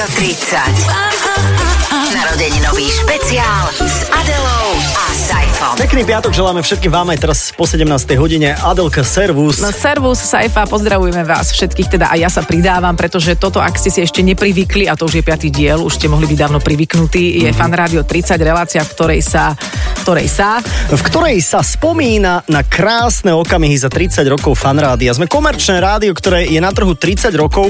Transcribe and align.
Rádio 0.00 0.16
30. 0.16 0.56
Narodeninový 2.16 2.88
špeciál 2.90 3.68
s 3.84 4.08
Adelou 4.08 4.72
a 4.96 5.12
Saifom. 5.60 5.76
Pekný 5.76 6.08
piatok 6.08 6.32
želáme 6.32 6.64
všetkým 6.64 6.88
vám 6.88 7.12
aj 7.12 7.18
teraz 7.20 7.38
po 7.52 7.68
17. 7.68 7.84
hodine. 8.16 8.56
Adelka, 8.56 9.04
servus. 9.04 9.60
No 9.60 9.68
servus, 9.68 10.16
Saifa, 10.16 10.64
pozdravujeme 10.64 11.20
vás 11.20 11.52
všetkých, 11.52 12.00
teda 12.00 12.08
aj 12.16 12.18
ja 12.18 12.30
sa 12.32 12.40
pridávam, 12.40 12.96
pretože 12.96 13.36
toto, 13.36 13.60
ak 13.60 13.76
ste 13.76 13.92
si 13.92 14.00
ešte 14.00 14.24
neprivykli, 14.24 14.88
a 14.88 14.96
to 14.96 15.04
už 15.04 15.20
je 15.20 15.24
piatý 15.24 15.52
diel, 15.52 15.84
už 15.84 16.00
ste 16.00 16.08
mohli 16.08 16.24
byť 16.32 16.38
dávno 16.40 16.64
privyknutí, 16.64 17.44
je 17.44 17.52
mm-hmm. 17.52 17.60
Fan 17.60 17.76
Rádio 17.76 18.00
30, 18.08 18.40
relácia, 18.40 18.80
v 18.80 18.88
ktorej 18.88 19.20
sa, 19.20 19.52
ktorej 20.00 20.32
sa... 20.32 20.64
v 20.64 21.02
ktorej 21.04 21.36
sa 21.44 21.60
spomína 21.60 22.40
na 22.48 22.64
krásne 22.64 23.36
okamihy 23.36 23.76
za 23.76 23.92
30 23.92 24.24
rokov 24.32 24.56
fanrádia. 24.56 25.12
Sme 25.12 25.28
komerčné 25.28 25.76
rádio, 25.76 26.16
ktoré 26.16 26.48
je 26.48 26.56
na 26.56 26.72
trhu 26.72 26.96
30 26.96 27.36
rokov. 27.36 27.68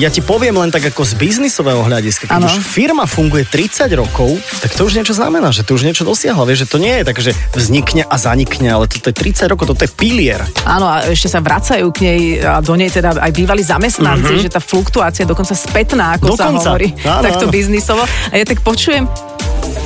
Ja 0.00 0.08
ti 0.08 0.24
poviem 0.24 0.56
len 0.56 0.72
tak 0.72 0.88
ako 0.88 1.04
z 1.04 1.12
biznisového 1.20 1.84
hľadiska. 1.84 2.32
Keď 2.32 2.40
Áno. 2.40 2.48
už 2.48 2.64
firma 2.64 3.04
funguje 3.04 3.44
30 3.44 3.92
rokov, 3.92 4.40
tak 4.64 4.72
to 4.72 4.88
už 4.88 4.96
niečo 4.96 5.12
znamená, 5.12 5.52
že 5.52 5.68
to 5.68 5.76
už 5.76 5.84
niečo 5.84 6.08
dosiahla. 6.08 6.48
Vieš, 6.48 6.64
že 6.64 6.70
to 6.72 6.80
nie 6.80 6.96
je 6.96 7.04
tak, 7.04 7.25
že 7.26 7.32
vznikne 7.54 8.06
a 8.06 8.14
zanikne, 8.14 8.70
ale 8.70 8.86
toto 8.86 9.10
je 9.10 9.16
30 9.16 9.50
rokov, 9.50 9.74
toto 9.74 9.82
je 9.82 9.90
pilier. 9.90 10.38
Áno, 10.62 10.86
a 10.86 11.02
ešte 11.10 11.26
sa 11.26 11.42
vracajú 11.42 11.90
k 11.90 11.98
nej 12.06 12.20
a 12.38 12.62
do 12.62 12.78
nej 12.78 12.90
teda 12.90 13.18
aj 13.18 13.32
bývali 13.34 13.66
zamestnanci, 13.66 14.38
mm-hmm. 14.38 14.44
že 14.46 14.54
tá 14.54 14.60
fluktuácia 14.62 15.26
dokonca 15.26 15.54
spätná, 15.58 16.14
ako 16.14 16.38
Dokonca. 16.38 16.62
sa 16.62 16.70
hovorí, 16.70 16.94
Áno, 17.02 17.22
takto 17.26 17.46
áno. 17.48 17.54
biznisovo. 17.54 18.02
A 18.06 18.34
ja 18.38 18.44
tak 18.46 18.62
počujem, 18.62 19.10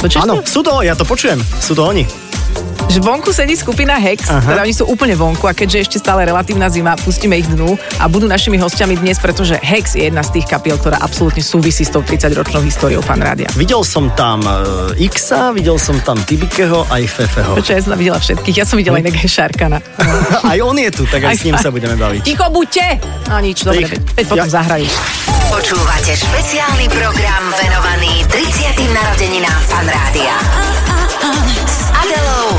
Počuješ 0.00 0.24
Áno, 0.24 0.40
to? 0.40 0.48
sú 0.48 0.60
to, 0.64 0.80
ja 0.80 0.96
to 0.96 1.04
počujem, 1.04 1.40
sú 1.60 1.76
to 1.76 1.84
oni. 1.84 2.04
Že 2.90 3.06
vonku 3.06 3.30
sedí 3.30 3.54
skupina 3.54 4.02
Hex, 4.02 4.26
Aha. 4.26 4.42
teda 4.42 4.60
oni 4.66 4.74
sú 4.74 4.82
úplne 4.82 5.14
vonku 5.14 5.46
a 5.46 5.54
keďže 5.54 5.78
ešte 5.86 5.96
stále 6.02 6.26
relatívna 6.26 6.66
zima, 6.66 6.98
pustíme 6.98 7.38
ich 7.38 7.46
dnu 7.46 7.78
a 8.02 8.10
budú 8.10 8.26
našimi 8.26 8.58
hostiami 8.58 8.98
dnes, 8.98 9.22
pretože 9.22 9.62
Hex 9.62 9.94
je 9.94 10.10
jedna 10.10 10.26
z 10.26 10.34
tých 10.34 10.50
kapiel, 10.50 10.74
ktorá 10.74 10.98
absolútne 10.98 11.38
súvisí 11.38 11.86
s 11.86 11.94
tou 11.94 12.02
30-ročnou 12.02 12.58
históriou 12.66 12.98
fanrádia. 12.98 13.46
Videl 13.54 13.86
som 13.86 14.10
tam 14.18 14.42
e, 14.42 15.06
Xa, 15.06 15.54
videl 15.54 15.78
som 15.78 16.02
tam 16.02 16.18
Tibikeho 16.18 16.82
aj 16.90 17.06
Fefeho. 17.06 17.54
Počkaj, 17.54 17.78
ja 17.78 17.82
som 17.86 17.94
videla 17.94 18.18
všetkých, 18.18 18.56
ja 18.58 18.66
som 18.66 18.74
videla 18.74 18.98
inak 18.98 19.14
aj 19.14 19.28
Šarkana. 19.30 19.78
Aj 20.50 20.58
on 20.58 20.74
je 20.74 20.90
tu, 20.90 21.06
tak 21.06 21.30
aj, 21.30 21.38
s 21.38 21.46
ním 21.46 21.54
sa 21.62 21.70
budeme 21.70 21.94
baviť. 21.94 22.26
Ticho 22.26 22.50
buďte! 22.50 22.86
A 23.30 23.38
nič, 23.38 23.62
dobre, 23.62 23.86
veď, 23.86 24.02
veď 24.18 24.24
potom 24.26 24.50
Ja- 24.50 24.54
zahrajú. 24.58 24.86
Počúvate 25.50 26.14
špeciálny 26.14 26.86
program 26.90 27.42
venovaný 27.54 28.26
30. 28.26 28.82
narodeninám 28.90 29.60
fanrádia. 29.66 30.34
S 30.38 30.89
Adelou 31.22 31.60
a 31.60 31.68
Saifom. 31.68 32.49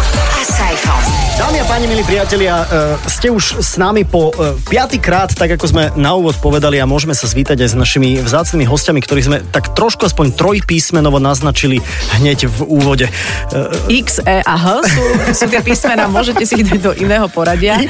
Dámy 1.42 1.58
a 1.58 1.66
páni, 1.66 1.90
milí 1.90 2.06
priatelia, 2.06 2.70
e, 2.70 3.10
ste 3.10 3.34
už 3.34 3.66
s 3.66 3.74
nami 3.82 4.06
po 4.06 4.30
e, 4.30 4.54
piatýkrát, 4.62 5.34
tak 5.34 5.58
ako 5.58 5.66
sme 5.66 5.84
na 5.98 6.14
úvod 6.14 6.38
povedali 6.38 6.78
a 6.78 6.86
môžeme 6.86 7.18
sa 7.18 7.26
zvítať 7.26 7.66
aj 7.66 7.70
s 7.72 7.76
našimi 7.76 8.22
vzácnymi 8.22 8.70
hostiami, 8.70 9.02
ktorých 9.02 9.26
sme 9.26 9.38
tak 9.50 9.74
trošku 9.74 10.06
aspoň 10.06 10.38
trojpísmenovo 10.38 11.18
naznačili 11.18 11.82
hneď 12.14 12.46
v 12.46 12.60
úvode. 12.70 13.10
E, 13.10 13.12
X, 14.06 14.22
E 14.22 14.46
a 14.46 14.54
H 14.54 14.86
sú, 14.86 15.04
sú 15.34 15.46
tie 15.50 15.66
písmená, 15.66 16.06
môžete 16.06 16.46
si 16.46 16.62
ich 16.62 16.68
dať 16.68 16.78
do 16.78 16.94
iného 16.94 17.26
poradia. 17.26 17.82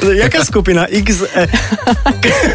Jaká 0.00 0.40
skupina? 0.40 0.88
X, 0.88 1.28
E. 1.28 1.44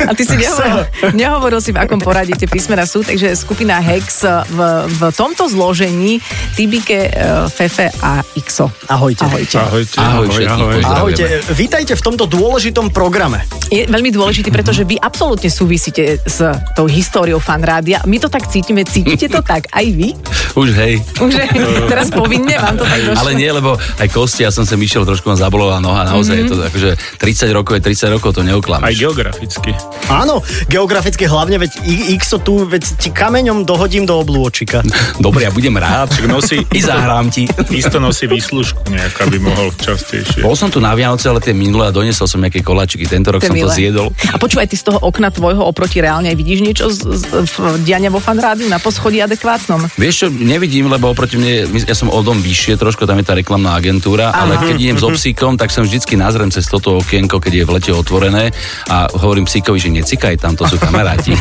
A 0.09 0.17
ty 0.17 0.25
si 0.25 0.33
nehovoril, 0.33 0.81
nehovoril 1.13 1.59
si, 1.61 1.69
v 1.69 1.77
akom 1.77 2.01
poradí 2.01 2.33
tie 2.33 2.49
písmená 2.49 2.89
sú, 2.89 3.05
takže 3.05 3.37
skupina 3.37 3.77
Hex 3.85 4.25
v, 4.49 4.59
v 4.97 5.01
tomto 5.13 5.45
zložení 5.45 6.17
Tibike, 6.57 7.13
Fefe 7.53 7.93
a 8.01 8.25
Xo. 8.33 8.73
Ahojte. 8.89 9.29
Ahojte. 9.29 9.58
Ahojte. 9.59 9.97
Ahoj 9.97 10.27
všetkých, 10.27 10.47
pozdravujeme. 10.49 10.95
Ahojte, 10.95 11.23
vítajte 11.53 11.93
v 11.93 12.02
tomto 12.02 12.25
dôležitom 12.25 12.89
programe. 12.89 13.43
Je 13.67 13.85
veľmi 13.85 14.09
dôležitý, 14.09 14.49
pretože 14.49 14.81
vy 14.81 14.95
absolútne 14.95 15.47
súvisíte 15.47 16.17
s 16.19 16.39
tou 16.73 16.88
históriou 16.88 17.38
fanrádia. 17.38 18.02
My 18.03 18.17
to 18.17 18.27
tak 18.27 18.47
cítime, 18.47 18.81
cítite 18.83 19.27
to 19.27 19.41
tak 19.41 19.67
aj 19.69 19.85
vy? 19.85 20.15
Už 20.55 20.73
hej. 20.73 21.03
Už 21.17 21.31
je, 21.31 21.45
teraz 21.91 22.09
povinne 22.09 22.55
vám 22.55 22.75
to 22.75 22.83
tak 22.83 22.99
došlo. 23.03 23.20
Ale 23.20 23.31
nie, 23.33 23.49
lebo 23.49 23.75
aj 23.75 24.08
kosti, 24.08 24.42
ja 24.42 24.52
som 24.52 24.64
sem 24.64 24.77
išiel, 24.77 25.03
trošku 25.03 25.27
ma 25.27 25.36
zabolovala 25.36 25.77
noha, 25.77 26.02
naozaj 26.03 26.36
je 26.36 26.45
to 26.45 26.55
Mhm. 26.55 26.65
akože 26.65 26.89
30 27.17 27.52
rokov 27.52 27.73
je 27.76 27.81
30 27.86 28.09
rokov, 28.09 28.30
to 28.31 28.41
Aj 28.41 28.47
neoklameš. 28.47 28.95
geograficky. 28.97 29.71
Áno, 30.08 30.39
geograficky 30.65 31.23
hlavne, 31.23 31.55
veď 31.58 31.71
Xo 32.17 32.37
tu, 32.37 32.65
veď 32.65 32.83
ti 32.97 33.09
kameňom 33.09 33.64
dohodím 33.64 34.03
do 34.03 34.17
oblôčika. 34.17 34.81
Dobre, 35.21 35.43
ja 35.43 35.52
budem 35.52 35.76
rád. 35.76 36.09
Nosí, 36.26 36.64
I 36.70 36.81
zahrám 36.81 37.30
ti. 37.30 37.45
isto 37.70 37.97
nosí 37.97 38.26
výslužku 38.26 38.89
nejak, 38.89 39.21
aby 39.21 39.37
mohol 39.49 39.67
častejšie. 39.73 40.42
Bol 40.45 40.54
som 40.54 40.70
tu 40.70 40.77
na 40.77 40.93
Vianoce, 40.93 41.26
ale 41.26 41.42
tie 41.42 41.52
minulé 41.52 41.89
a 41.89 41.92
doniesol 41.92 42.30
som 42.30 42.39
nejaké 42.39 42.61
koláčiky. 42.61 43.10
Tento 43.10 43.33
rok 43.33 43.42
To 43.42 43.49
som 43.49 43.58
to 43.58 43.65
milé. 43.65 43.73
zjedol. 43.73 44.08
A 44.30 44.37
počúvaj, 44.37 44.70
ty 44.70 44.77
z 44.77 44.86
toho 44.86 45.02
okna 45.02 45.33
tvojho 45.33 45.65
oproti 45.65 45.99
reálne 45.99 46.30
vidíš 46.37 46.60
niečo 46.61 46.86
z, 46.93 46.99
z, 47.20 47.23
z 47.49 47.54
diania 47.82 48.14
vo 48.14 48.21
fanrádiu 48.21 48.70
na 48.70 48.77
poschodí 48.77 49.20
adekvátnom? 49.20 49.89
Vieš 49.98 50.15
čo, 50.15 50.27
nevidím, 50.30 50.88
lebo 50.88 51.09
oproti 51.11 51.42
mne, 51.42 51.67
ja 51.83 51.95
som 51.98 52.08
o 52.08 52.20
dom 52.21 52.38
vyššie 52.39 52.77
trošku, 52.77 53.09
tam 53.09 53.17
je 53.20 53.26
tá 53.26 53.33
reklamná 53.33 53.73
agentúra, 53.73 54.30
ale 54.30 54.59
keď 54.61 54.76
idem 54.77 54.98
so 55.02 55.09
psíkom, 55.09 55.58
tak 55.58 55.73
som 55.73 55.83
vždycky 55.83 56.14
nazrem 56.15 56.54
cez 56.54 56.70
toto 56.70 57.02
okienko, 57.02 57.42
keď 57.42 57.54
je 57.54 57.64
v 57.65 57.71
lete 57.73 57.92
otvorené 57.92 58.54
a 58.88 59.09
hovorím 59.09 59.49
psíkovi, 59.49 59.77
že 59.82 59.89
necikaj 59.89 60.38
tam, 60.38 60.54
to 60.54 60.67
sú 60.70 60.77
kamaráti. 60.77 61.33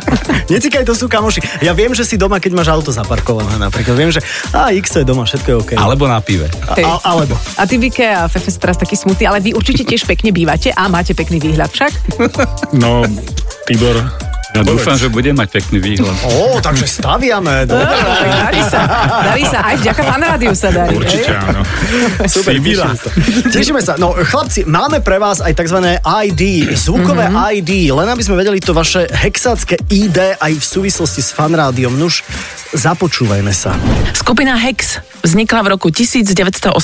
Necikaj, 0.52 0.84
to 0.84 0.94
sú 0.96 1.06
kamoši. 1.06 1.64
Ja 1.64 1.72
viem, 1.72 1.92
že 1.94 2.02
si 2.04 2.18
doma, 2.18 2.42
keď 2.42 2.52
máš 2.56 2.68
auto 2.72 2.90
zaparkované 2.90 3.56
napríklad. 3.56 3.94
Viem, 3.94 4.10
že 4.10 4.20
a 4.52 4.72
X 4.74 5.00
je 5.00 5.06
doma, 5.06 5.24
všetko 5.24 5.48
je 5.48 5.56
OK. 5.56 5.70
Alebo 5.78 6.08
na 6.08 6.18
pive. 6.20 6.48
A, 6.66 6.74
a, 6.76 6.92
alebo. 7.14 7.34
A 7.60 7.68
ty, 7.68 7.76
Vike 7.76 8.08
a 8.08 8.28
Fefe, 8.28 8.48
sú 8.48 8.58
teraz 8.58 8.80
taký 8.80 8.96
smutný, 8.96 9.28
ale 9.28 9.44
vy 9.44 9.52
určite 9.52 9.84
tiež 9.84 10.08
pekne 10.08 10.32
bývate 10.32 10.72
a 10.72 10.88
máte 10.88 11.12
pekný 11.12 11.38
výhľad 11.42 11.68
však. 11.68 11.92
No, 12.72 13.04
Tibor, 13.68 14.31
Ja 14.52 14.60
dúfam, 14.60 14.96
že 15.00 15.08
bude 15.08 15.32
mať 15.32 15.48
pekný 15.48 15.78
výhľad. 15.80 16.12
Ó, 16.28 16.60
takže 16.60 16.84
staviame. 16.84 17.64
Dobre. 17.64 17.88
Tak 17.88 18.28
darí 18.28 18.62
sa, 18.68 18.80
darí 19.32 19.44
sa, 19.48 19.58
aj 19.64 19.76
vďaka 19.80 20.02
fanrádiu 20.04 20.52
sa 20.52 20.68
darí. 20.68 20.92
určite 20.92 21.32
áno. 21.32 21.60
Super, 22.28 22.52
Sibila. 22.60 22.92
tešíme 22.92 23.00
sa. 23.00 23.08
Tešíme 23.48 23.80
sa. 23.80 23.92
No, 23.96 24.12
chlapci, 24.12 24.68
máme 24.68 25.00
pre 25.00 25.16
vás 25.16 25.40
aj 25.40 25.56
tzv. 25.56 25.78
ID, 26.04 26.68
zvukové 26.76 27.32
mm-hmm. 27.32 27.64
ID, 27.64 27.70
len 27.96 28.08
aby 28.12 28.20
sme 28.20 28.36
vedeli 28.36 28.60
to 28.60 28.76
vaše 28.76 29.08
hexácké 29.08 29.80
ID 29.88 30.36
aj 30.36 30.52
v 30.52 30.64
súvislosti 30.64 31.24
s 31.24 31.32
fanrádiom. 31.32 31.96
Nuž, 31.96 32.20
započúvajme 32.76 33.52
sa. 33.56 33.72
Skupina 34.12 34.56
Hex 34.56 35.00
vznikla 35.22 35.60
v 35.62 35.68
roku 35.78 35.88
1989 35.88 36.74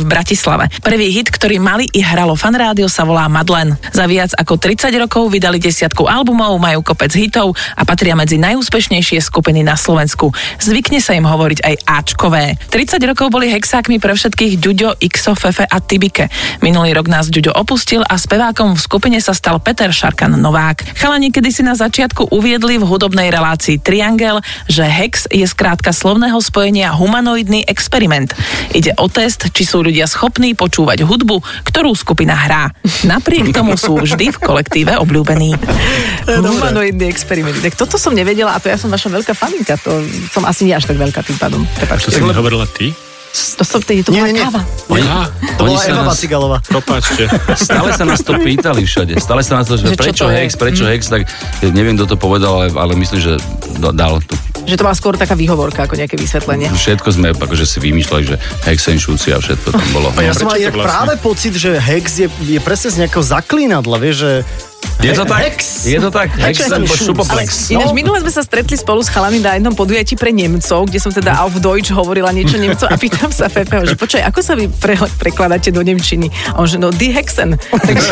v 0.00 0.04
Bratislave. 0.06 0.70
Prvý 0.80 1.10
hit, 1.10 1.28
ktorý 1.34 1.58
mali 1.58 1.84
i 1.90 2.00
hralo 2.00 2.38
fanrádio, 2.38 2.86
sa 2.86 3.02
volá 3.02 3.26
Madlen. 3.26 3.74
Za 3.90 4.06
viac 4.06 4.30
ako 4.38 4.54
30 4.60 4.92
rokov 5.02 5.28
vydali 5.32 5.58
desiatku 5.58 6.06
albumov, 6.06 6.54
majú 6.62 6.85
kopec 6.86 7.10
hitov 7.18 7.58
a 7.74 7.82
patria 7.82 8.14
medzi 8.14 8.38
najúspešnejšie 8.38 9.18
skupiny 9.18 9.66
na 9.66 9.74
Slovensku. 9.74 10.30
Zvykne 10.62 11.02
sa 11.02 11.18
im 11.18 11.26
hovoriť 11.26 11.58
aj 11.66 11.74
Ačkové. 11.82 12.54
30 12.70 13.02
rokov 13.10 13.34
boli 13.34 13.50
Hexákmi 13.50 13.98
pre 13.98 14.14
všetkých 14.14 14.62
Ďuďo, 14.62 15.02
Xo, 15.02 15.34
Fefe 15.34 15.66
a 15.66 15.78
Tibike. 15.82 16.30
Minulý 16.62 16.94
rok 16.94 17.10
nás 17.10 17.26
Ďuďo 17.26 17.50
opustil 17.58 18.06
a 18.06 18.14
spevákom 18.14 18.78
v 18.78 18.80
skupine 18.80 19.18
sa 19.18 19.34
stal 19.34 19.58
Peter 19.58 19.90
Šarkan 19.90 20.38
Novák. 20.38 20.94
Chalani 20.94 21.34
kedysi 21.34 21.66
na 21.66 21.74
začiatku 21.74 22.30
uviedli 22.30 22.78
v 22.78 22.86
hudobnej 22.86 23.34
relácii 23.34 23.82
Triangel, 23.82 24.38
že 24.70 24.86
Hex 24.86 25.26
je 25.32 25.42
skrátka 25.42 25.90
slovného 25.90 26.38
spojenia 26.38 26.94
humanoidný 26.94 27.66
experiment. 27.66 28.30
Ide 28.70 28.94
o 29.00 29.10
test, 29.10 29.50
či 29.50 29.66
sú 29.66 29.82
ľudia 29.82 30.04
schopní 30.04 30.52
počúvať 30.52 31.02
hudbu, 31.02 31.40
ktorú 31.66 31.96
skupina 31.96 32.36
hrá. 32.36 32.70
Napriek 33.08 33.56
tomu 33.56 33.80
sú 33.80 33.96
vždy 33.96 34.36
v 34.36 34.38
kolektíve 34.38 34.92
obľúbení. 35.00 35.56
Humanoidný 36.76 37.08
experiment. 37.08 37.56
Tak 37.56 37.72
toto 37.72 37.96
som 37.96 38.12
nevedela 38.12 38.52
a 38.52 38.60
to 38.60 38.68
ja 38.68 38.76
som 38.76 38.92
vaša 38.92 39.08
veľká 39.08 39.32
faninka. 39.32 39.80
To 39.80 40.04
som 40.28 40.44
asi 40.44 40.68
nie 40.68 40.76
až 40.76 40.84
tak 40.84 41.00
veľká 41.00 41.24
tým 41.24 41.40
pádom. 41.40 41.64
To 41.64 41.72
Prepačte. 41.80 42.12
si 42.12 42.20
mi 42.20 42.36
hovorila 42.36 42.68
ty? 42.68 42.92
To 43.56 43.64
som 43.64 43.80
to, 43.80 43.96
to 43.96 44.12
Nie, 44.12 44.20
bola 44.20 44.28
nie, 44.28 44.36
nie. 44.36 44.44
káva. 44.44 44.60
Oni, 44.92 45.04
To 45.56 45.62
oni 45.64 45.72
bola 45.72 45.88
Eva 45.88 46.02
nás, 46.04 46.08
Bacigalová. 46.12 46.58
Propáčte. 46.68 47.32
stále 47.56 47.96
sa 47.96 48.04
nás 48.04 48.20
to 48.20 48.36
pýtali 48.36 48.84
všade. 48.84 49.16
Stále 49.16 49.40
sa 49.40 49.56
nás 49.56 49.64
to, 49.64 49.80
že, 49.80 49.88
Že 49.88 49.96
čo 49.96 50.00
prečo 50.04 50.24
to 50.24 50.28
je? 50.28 50.36
Hex, 50.36 50.50
prečo 50.56 50.84
Hex, 50.84 51.02
tak 51.08 51.24
ja 51.64 51.68
neviem, 51.72 51.96
kto 51.96 52.12
to 52.12 52.16
povedal, 52.20 52.60
ale, 52.60 52.68
ale 52.72 52.92
myslím, 52.92 53.20
že 53.24 53.32
dal 53.80 54.20
tu. 54.20 54.36
Že 54.68 54.76
to 54.76 54.84
bola 54.84 54.96
skôr 54.96 55.16
taká 55.16 55.32
výhovorka 55.32 55.84
ako 55.84 55.96
nejaké 55.96 56.20
vysvetlenie. 56.20 56.68
Všetko 56.76 57.08
sme 57.08 57.32
akože 57.32 57.64
si 57.64 57.80
vymýšľali, 57.80 58.24
že 58.24 58.36
Hexenšúci 58.68 59.32
a 59.32 59.40
všetko 59.40 59.68
tam 59.72 59.88
bolo. 59.96 60.12
A 60.12 60.20
ja 60.20 60.36
som 60.36 60.44
prečo 60.44 60.52
mal 60.52 60.56
to 60.60 60.76
vlastne? 60.76 60.88
práve 60.92 61.14
pocit, 61.20 61.52
že 61.56 61.70
Hex 61.76 62.04
je, 62.20 62.28
je 62.44 62.60
presne 62.60 62.88
z 62.92 62.96
nejakého 63.04 63.24
zaklínadla, 63.24 63.96
vieš, 63.96 64.16
že... 64.20 64.32
Je 64.96 65.12
to 65.12 65.24
tak? 65.24 65.40
Hex. 65.44 65.84
Je 65.84 65.98
to 66.00 66.08
tak? 66.08 66.32
Hex 66.34 66.56
Schutz. 66.66 67.04
šupoplex. 67.04 67.68
Ináč 67.68 67.92
minule 67.92 68.18
sme 68.18 68.32
sa 68.32 68.40
stretli 68.40 68.74
spolu 68.74 69.04
s 69.04 69.12
chalami 69.12 69.38
na 69.38 69.54
jednom 69.54 69.70
podujatí 69.70 70.16
pre 70.16 70.32
Nemcov, 70.32 70.88
kde 70.88 70.98
som 70.98 71.12
teda 71.12 71.36
auf 71.38 71.52
Deutsch 71.56 71.92
hovorila 71.92 72.32
niečo 72.32 72.56
Nemcov 72.56 72.88
a 72.88 72.96
pýtam 72.96 73.28
sa 73.28 73.46
Fepeho, 73.46 73.84
že 73.84 73.94
počkaj, 73.94 74.24
ako 74.24 74.40
sa 74.40 74.56
vy 74.56 74.66
pre, 74.66 74.96
prekladáte 74.96 75.68
do 75.68 75.84
Nemčiny? 75.84 76.26
A 76.50 76.58
on 76.58 76.66
že 76.66 76.80
no, 76.80 76.88
die 76.90 77.12
Hexen. 77.12 77.60
Takže 77.60 78.08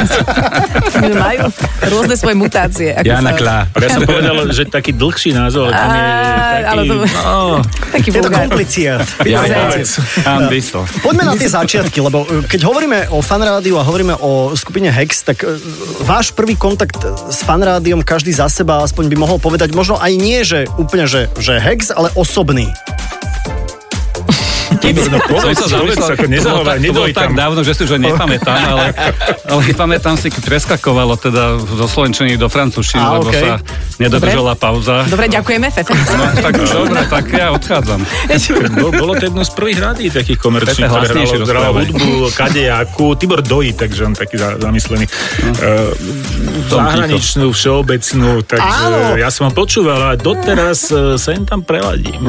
majú 1.24 1.48
rôzne 1.88 2.14
svoje 2.14 2.36
mutácie. 2.36 2.92
Ako 2.92 3.06
Jana 3.06 3.32
sa- 3.32 3.38
Klá. 3.40 3.58
Ja 3.74 3.88
som 3.90 4.02
povedal, 4.04 4.36
že 4.52 4.62
taký 4.68 4.92
dlhší 4.92 5.32
názov, 5.32 5.68
ale 5.68 5.96
je 5.96 6.04
taký... 6.04 6.64
ale 6.68 6.82
to- 6.84 6.96
No, 7.24 7.58
Taký 7.90 8.08
Je 8.10 8.20
to 8.20 8.30
kompliciát. 8.30 9.00
Ja. 9.24 9.40
Poďme 11.00 11.24
na 11.24 11.34
tie 11.34 11.48
začiatky, 11.48 11.98
lebo 12.00 12.22
e, 12.24 12.44
keď 12.44 12.60
hovoríme 12.64 12.98
o 13.10 13.18
fanrádiu 13.18 13.78
a 13.78 13.82
hovoríme 13.82 14.14
o 14.18 14.52
skupine 14.54 14.90
Hex, 14.90 15.24
tak 15.24 15.42
e, 15.42 15.56
váš 16.02 16.30
prvý 16.30 16.54
kontakt 16.74 16.98
s 17.30 17.46
fanrádiom 17.46 18.02
každý 18.02 18.34
za 18.34 18.50
seba, 18.50 18.82
aspoň 18.82 19.06
by 19.06 19.16
mohol 19.22 19.38
povedať, 19.38 19.70
možno 19.78 19.94
aj 19.94 20.10
nie, 20.18 20.42
že 20.42 20.66
úplne, 20.74 21.06
že, 21.06 21.30
že 21.38 21.62
hex, 21.62 21.94
ale 21.94 22.10
osobný. 22.18 22.66
No 25.14 25.18
povedz, 25.24 25.64
sa 25.64 25.80
ako 25.80 25.88
to 25.88 25.96
bolo, 25.96 26.28
nezahovaj, 26.28 26.76
tak, 26.76 26.84
to 26.84 26.92
bolo 26.92 27.08
nedoj 27.08 27.10
tak 27.16 27.28
tam. 27.30 27.32
dávno, 27.36 27.60
že 27.64 27.72
si 27.72 27.80
už 27.88 27.96
nepamätám, 27.96 28.58
ale, 28.68 28.86
ale 29.52 29.60
pamätám 29.72 30.14
si, 30.20 30.28
keď 30.28 30.42
preskakovalo 30.44 31.14
teda 31.16 31.56
zo 31.56 31.86
slovenčiny 31.88 32.36
do 32.36 32.52
francúzštiny, 32.52 33.00
lebo 33.00 33.30
okej. 33.30 33.42
sa 33.42 33.50
nedodržala 33.96 34.52
pauza. 34.58 35.08
Dobre, 35.08 35.32
ďakujeme, 35.32 35.66
Fefe. 35.72 35.92
No, 35.94 36.24
tak 36.36 36.52
dobre, 36.60 37.00
tak 37.08 37.24
ja 37.32 37.48
odchádzam. 37.54 38.00
Bol, 38.76 38.90
bolo 38.92 39.12
to 39.16 39.24
jedno 39.30 39.42
z 39.46 39.52
prvých 39.54 39.78
rádií 39.80 40.08
takých 40.10 40.38
komerčných, 40.40 40.90
ktoré 40.90 41.06
hralo, 41.46 41.80
hudbu, 41.80 42.34
kadejakú. 42.34 43.14
Tibor 43.16 43.40
Dojí, 43.40 43.72
takže 43.72 44.04
on 44.04 44.14
taký 44.14 44.36
za, 44.36 44.58
zamyslený. 44.58 45.06
Uh, 45.06 45.94
Tom 46.68 46.80
zahraničnú, 46.84 47.46
všeobecnú, 47.50 48.44
takže 48.44 48.84
Áno. 48.88 49.16
ja 49.16 49.28
som 49.28 49.48
ho 49.48 49.52
počúval 49.52 50.00
a 50.00 50.10
doteraz 50.14 50.90
uh, 50.92 51.16
sa 51.16 51.34
im 51.34 51.44
tam 51.44 51.64
preladím. 51.64 52.20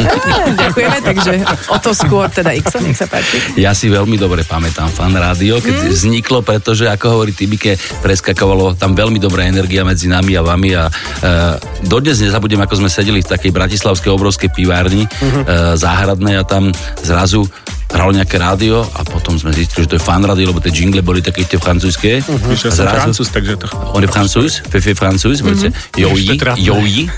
Ďakujeme, 0.62 0.98
takže 1.04 1.32
o 1.68 1.76
to 1.80 1.90
skôr 1.92 2.26
teda 2.32 2.54
X, 2.56 2.78
nech 2.80 2.96
sa 2.96 3.06
páči. 3.06 3.38
Ja 3.60 3.72
si 3.72 3.88
veľmi 3.88 4.16
dobre 4.16 4.44
pamätám 4.44 4.88
fan 4.92 5.14
rádio, 5.14 5.60
keď 5.60 5.92
vzniklo, 5.92 6.40
pretože 6.42 6.88
ako 6.88 7.18
hovorí 7.18 7.32
Tibike, 7.36 7.76
preskakovalo 8.00 8.74
tam 8.78 8.94
veľmi 8.96 9.20
dobrá 9.20 9.44
energia 9.44 9.84
medzi 9.84 10.08
nami 10.08 10.34
a 10.38 10.42
vami 10.42 10.70
a 10.74 10.88
e, 10.88 10.92
dodnes 11.84 12.18
nezabudem, 12.22 12.60
ako 12.60 12.84
sme 12.84 12.90
sedeli 12.90 13.20
v 13.20 13.30
takej 13.30 13.50
bratislavskej 13.52 14.10
obrovskej 14.12 14.50
pivárni 14.52 15.04
e, 15.04 15.08
záhradnej 15.76 16.40
a 16.40 16.44
tam 16.44 16.70
zrazu 17.02 17.46
hralo 17.88 18.12
nejaké 18.12 18.36
rádio 18.36 18.84
a 18.84 19.00
potom 19.00 19.34
sme 19.34 19.48
zistili, 19.50 19.88
že 19.88 19.94
to 19.94 19.96
je 19.96 20.02
fan 20.02 20.20
rádio, 20.20 20.52
lebo 20.52 20.60
tie 20.60 20.68
jingle 20.70 21.00
boli 21.00 21.24
také 21.24 21.44
tie 21.44 21.56
francúzske. 21.56 22.20
Víš, 22.20 22.68
ja 22.68 22.70
A 22.70 22.74
som 22.74 22.84
zrazu- 22.84 22.96
francúz, 23.00 23.28
takže 23.32 23.52
to... 23.56 23.66
On 23.96 24.02
je 24.04 24.10
francúz, 24.10 24.60
Fefe 24.60 24.92
francúz, 24.92 25.40
mm-hmm. 25.40 25.96
Joji. 26.58 27.08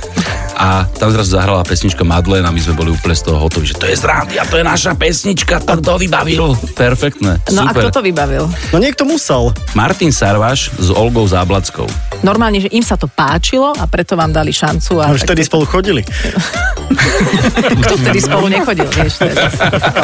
A 0.55 0.85
tam 0.85 1.09
zrazu 1.09 1.35
zahrala 1.35 1.65
pesnička 1.65 2.05
Madeleine 2.05 2.45
a 2.45 2.53
my 2.53 2.61
sme 2.61 2.77
boli 2.77 2.93
úplne 2.93 3.17
z 3.17 3.33
toho 3.33 3.41
hotoví, 3.41 3.65
že 3.65 3.81
to 3.81 3.89
je 3.89 3.97
z 3.97 4.05
rádia, 4.05 4.45
to 4.45 4.61
je 4.61 4.65
naša 4.65 4.93
pesnička, 4.93 5.57
to 5.65 5.73
kto 5.81 5.97
vybavil. 5.97 6.53
Perfektné, 6.77 7.41
No 7.51 7.65
a 7.65 7.73
kto 7.73 7.89
to 7.89 8.01
vybavil? 8.05 8.45
No 8.71 8.77
niekto 8.77 9.09
musel. 9.09 9.57
Martin 9.73 10.13
Sarvaš 10.13 10.69
s 10.77 10.93
Olgou 10.93 11.25
Záblackou. 11.25 11.89
Normálne, 12.21 12.61
že 12.61 12.69
im 12.71 12.85
sa 12.85 13.01
to 13.01 13.09
páčilo 13.09 13.73
a 13.73 13.89
preto 13.89 14.13
vám 14.15 14.29
dali 14.31 14.53
šancu. 14.53 15.01
A 15.01 15.09
A 15.09 15.17
už 15.17 15.25
tak 15.25 15.33
vtedy 15.33 15.49
spolu 15.49 15.65
chodili. 15.65 16.05
Kto 17.85 17.95
vtedy 18.01 18.19
spolu 18.21 18.47
nechodil, 18.49 18.89
vieš, 18.89 19.21
to 19.21 19.25
je 19.29 19.35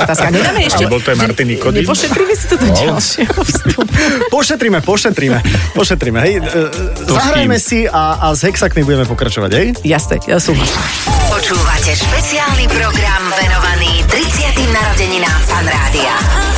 otázka. 0.06 0.28
Nedáme 0.32 0.60
ešte... 0.64 0.84
Ale 0.86 0.92
bol 0.92 1.02
to 1.02 1.10
aj 1.12 1.18
Martin 1.18 1.46
Nikodým? 1.48 1.84
Nepošetríme 1.84 2.34
si 2.34 2.46
to 2.48 2.54
do 2.56 2.68
ďalšieho 2.72 3.40
vstupu. 3.40 3.80
Pošetríme, 4.36 4.78
pošetríme, 4.84 5.38
pošetríme. 5.72 6.18
Hej, 6.20 6.34
e, 6.40 7.08
zahrajme 7.08 7.56
si 7.60 7.88
a, 7.88 8.20
a 8.20 8.26
s 8.36 8.44
hexakmi 8.44 8.84
budeme 8.84 9.08
pokračovať, 9.08 9.50
hej? 9.56 9.66
Jasné, 9.84 10.20
ja 10.28 10.36
súhlasím. 10.40 10.80
Počúvate 11.32 11.92
špeciálny 11.96 12.66
program 12.70 13.22
venovaný 13.34 14.04
30. 14.08 14.76
narodeninám 14.76 15.40
Fan 15.48 15.66
Rádia. 15.66 16.55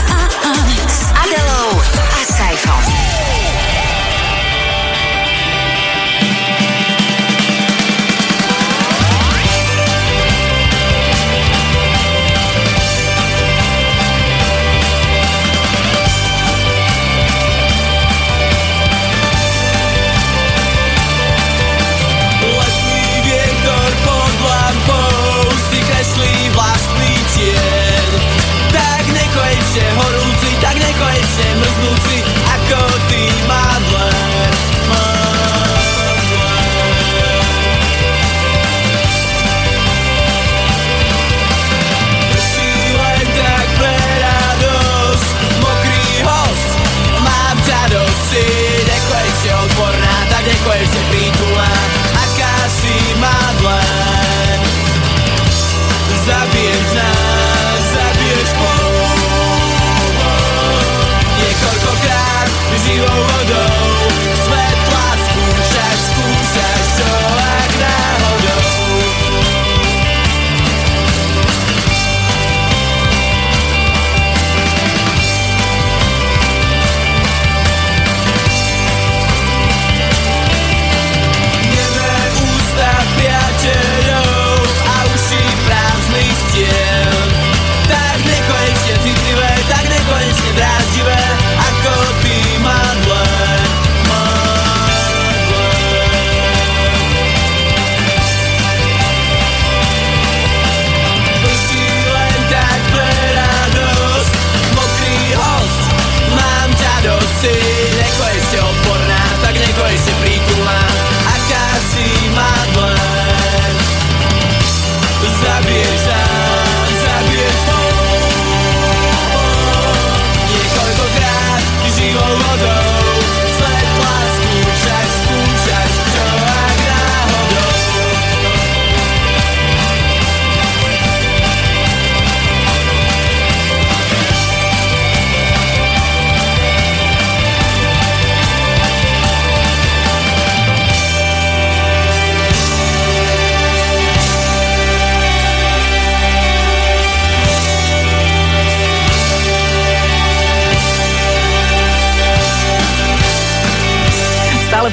labies 115.60 116.07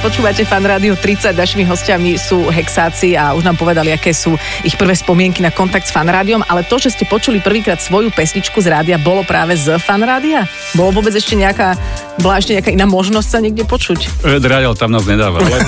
Stále 0.06 0.15
počúvate 0.16 0.48
Fan 0.48 0.64
Rádio 0.64 0.96
30, 0.96 1.36
našimi 1.36 1.68
hostiami 1.68 2.16
sú 2.16 2.48
hexáci 2.48 3.20
a 3.20 3.36
už 3.36 3.44
nám 3.44 3.60
povedali, 3.60 3.92
aké 3.92 4.16
sú 4.16 4.40
ich 4.64 4.80
prvé 4.80 4.96
spomienky 4.96 5.44
na 5.44 5.52
kontakt 5.52 5.84
s 5.84 5.92
Fan 5.92 6.08
Rádiom, 6.08 6.40
ale 6.48 6.64
to, 6.64 6.80
že 6.80 6.96
ste 6.96 7.04
počuli 7.04 7.44
prvýkrát 7.44 7.84
svoju 7.84 8.16
pesničku 8.16 8.64
z 8.64 8.72
rádia, 8.72 8.96
bolo 8.96 9.28
práve 9.28 9.60
z 9.60 9.76
Fan 9.76 10.00
Rádia? 10.00 10.48
Bolo 10.72 11.04
vôbec 11.04 11.12
ešte 11.12 11.36
nejaká, 11.36 11.76
bola 12.24 12.40
ešte 12.40 12.56
nejaká 12.56 12.72
iná 12.72 12.88
možnosť 12.88 13.28
sa 13.28 13.44
niekde 13.44 13.68
počuť? 13.68 14.24
Ed 14.24 14.48
Radio 14.48 14.72
tam 14.72 14.96
nás 14.96 15.04
nedáva. 15.04 15.44
Ale 15.44 15.60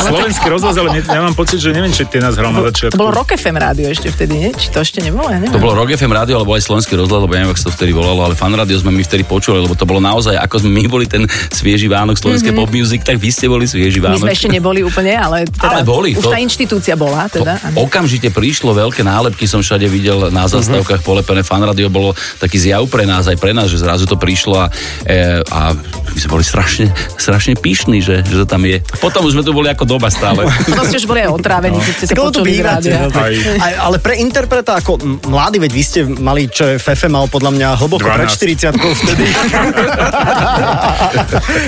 slovenský 0.08 0.48
rozhlas, 0.48 0.72
ale 0.72 0.96
ne, 0.96 1.00
ja 1.04 1.20
mám 1.20 1.36
pocit, 1.36 1.60
že 1.60 1.76
neviem, 1.76 1.92
či 1.92 2.08
tie 2.08 2.24
nás 2.24 2.40
hral 2.40 2.56
na 2.56 2.72
začiatku. 2.72 2.96
To 2.96 3.04
bolo 3.04 3.12
Rock 3.12 3.36
FM 3.36 3.60
rádio 3.60 3.92
ešte 3.92 4.08
vtedy, 4.08 4.48
nie? 4.48 4.50
Či 4.56 4.72
to 4.72 4.80
ešte 4.80 5.04
nebolo? 5.04 5.28
Ja 5.28 5.36
neviem. 5.44 5.52
To 5.52 5.60
bolo 5.60 5.76
Rock 5.76 5.92
FM 5.92 6.16
rádio, 6.16 6.40
alebo 6.40 6.56
aj 6.56 6.64
slovenský 6.64 6.96
rozhľad, 6.96 7.28
lebo 7.28 7.36
neviem, 7.36 7.52
ako 7.52 7.60
sa 7.60 7.68
to 7.68 7.76
vtedy 7.76 7.92
volalo, 7.92 8.24
ale 8.24 8.32
fan 8.32 8.56
rádio 8.56 8.80
sme 8.80 8.96
my 8.96 9.04
vtedy 9.04 9.28
počuli, 9.28 9.60
lebo 9.60 9.76
to 9.76 9.84
bolo 9.84 10.00
naozaj, 10.00 10.40
ako 10.40 10.64
sme 10.64 10.72
my 10.72 10.88
boli 10.88 11.04
ten 11.04 11.28
svieži 11.52 11.92
Vánok 11.92 12.16
slovenskej 12.16 12.61
pop 12.62 12.70
music, 12.70 13.02
tak 13.02 13.18
vy 13.18 13.34
ste 13.34 13.50
boli 13.50 13.66
svieži 13.66 13.98
My 13.98 14.14
sme 14.14 14.30
Vánočky. 14.30 14.38
ešte 14.38 14.48
neboli 14.54 14.86
úplne, 14.86 15.18
ale 15.18 15.50
teda 15.58 15.66
Ale 15.66 15.82
boli, 15.82 16.14
už 16.14 16.22
to- 16.22 16.30
tá 16.30 16.38
inštitúcia 16.38 16.94
bola. 16.94 17.26
Teda, 17.26 17.58
áno. 17.58 17.82
Okamžite 17.82 18.30
prišlo 18.30 18.70
veľké 18.70 19.02
nálepky, 19.02 19.50
som 19.50 19.58
všade 19.58 19.90
videl 19.90 20.30
na 20.30 20.46
zastávkach 20.46 21.02
polepené. 21.02 21.42
Fanradio 21.42 21.90
bolo 21.90 22.14
taký 22.38 22.62
zjav 22.62 22.86
pre 22.86 23.02
nás, 23.02 23.26
aj 23.26 23.34
pre 23.42 23.50
nás, 23.50 23.66
že 23.66 23.82
zrazu 23.82 24.06
to 24.06 24.14
prišlo 24.14 24.62
a, 24.62 24.70
e, 25.02 25.42
a 25.42 25.74
my 26.12 26.18
sme 26.22 26.38
boli 26.38 26.44
strašne, 26.46 26.86
strašne 27.18 27.58
pyšní, 27.58 27.98
že, 27.98 28.22
že 28.22 28.36
to 28.42 28.46
tam 28.46 28.62
je. 28.62 28.78
Potom 29.02 29.26
už 29.26 29.34
sme 29.34 29.42
tu 29.42 29.50
boli 29.50 29.66
ako 29.66 29.82
doba 29.82 30.06
stále. 30.06 30.46
Potom 30.70 30.86
ste 30.86 31.02
už 31.02 31.06
boli 31.10 31.26
aj 31.26 31.34
otrávení, 31.34 31.82
keď 31.82 31.94
ste 31.98 32.06
sa 32.06 32.14
to 32.14 32.30
počuli 32.30 32.62
bývate. 32.62 32.94
no, 32.94 33.10
tak- 33.10 33.34
Aj. 33.58 33.74
Ale 33.82 33.98
pre 33.98 34.22
interpreta 34.22 34.78
ako 34.78 35.02
mladý, 35.26 35.58
veď 35.58 35.72
vy 35.74 35.82
ste 35.82 36.00
mali, 36.06 36.46
čo 36.46 36.70
je 36.70 36.78
Fefe 36.78 37.10
mal 37.10 37.26
podľa 37.26 37.50
mňa 37.58 37.68
hlboko 37.80 38.06
12. 38.06 38.14
pred 38.14 38.30
40 38.70 38.94
vtedy. 39.02 39.26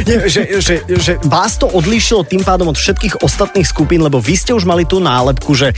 Nie, 0.09 0.17
že, 0.29 0.61
že, 0.61 0.75
že 0.89 1.17
vás 1.25 1.57
to 1.57 1.67
odlíšilo 1.71 2.29
tým 2.29 2.45
pádom 2.45 2.69
od 2.69 2.77
všetkých 2.77 3.25
ostatných 3.25 3.65
skupín, 3.65 4.05
lebo 4.05 4.21
vy 4.21 4.35
ste 4.37 4.53
už 4.53 4.69
mali 4.69 4.85
tú 4.85 5.01
nálepku, 5.01 5.57
že 5.57 5.73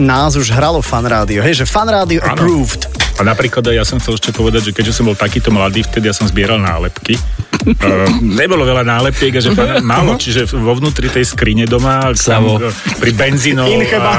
nás 0.00 0.34
už 0.34 0.50
hralo 0.50 0.80
fan 0.80 1.04
rádio, 1.04 1.44
hej, 1.44 1.62
že 1.62 1.66
fan 1.68 1.86
rádio 1.86 2.24
approved. 2.24 2.88
A 3.20 3.22
napríklad 3.22 3.62
ja 3.70 3.84
som 3.84 4.00
chcel 4.00 4.16
ešte 4.16 4.32
povedať, 4.32 4.72
že 4.72 4.74
keďže 4.74 4.96
som 4.98 5.04
bol 5.06 5.16
takýto 5.18 5.52
mladý, 5.52 5.84
vtedy 5.84 6.08
ja 6.08 6.16
som 6.16 6.24
zbieral 6.24 6.56
nálepky. 6.56 7.20
Uh, 7.62 7.74
nebolo 8.20 8.62
veľa 8.62 8.82
nálepiek, 8.82 9.32
že 9.34 9.50
fan, 9.50 9.78
málo, 9.86 10.14
čiže 10.14 10.50
vo 10.50 10.74
vnútri 10.74 11.06
tej 11.06 11.22
skrine 11.24 11.62
doma, 11.64 12.10
Savo. 12.12 12.58
tam, 12.58 12.66
eh, 12.66 12.98
pri 12.98 13.10
benzínov 13.12 13.70
a 13.94 14.12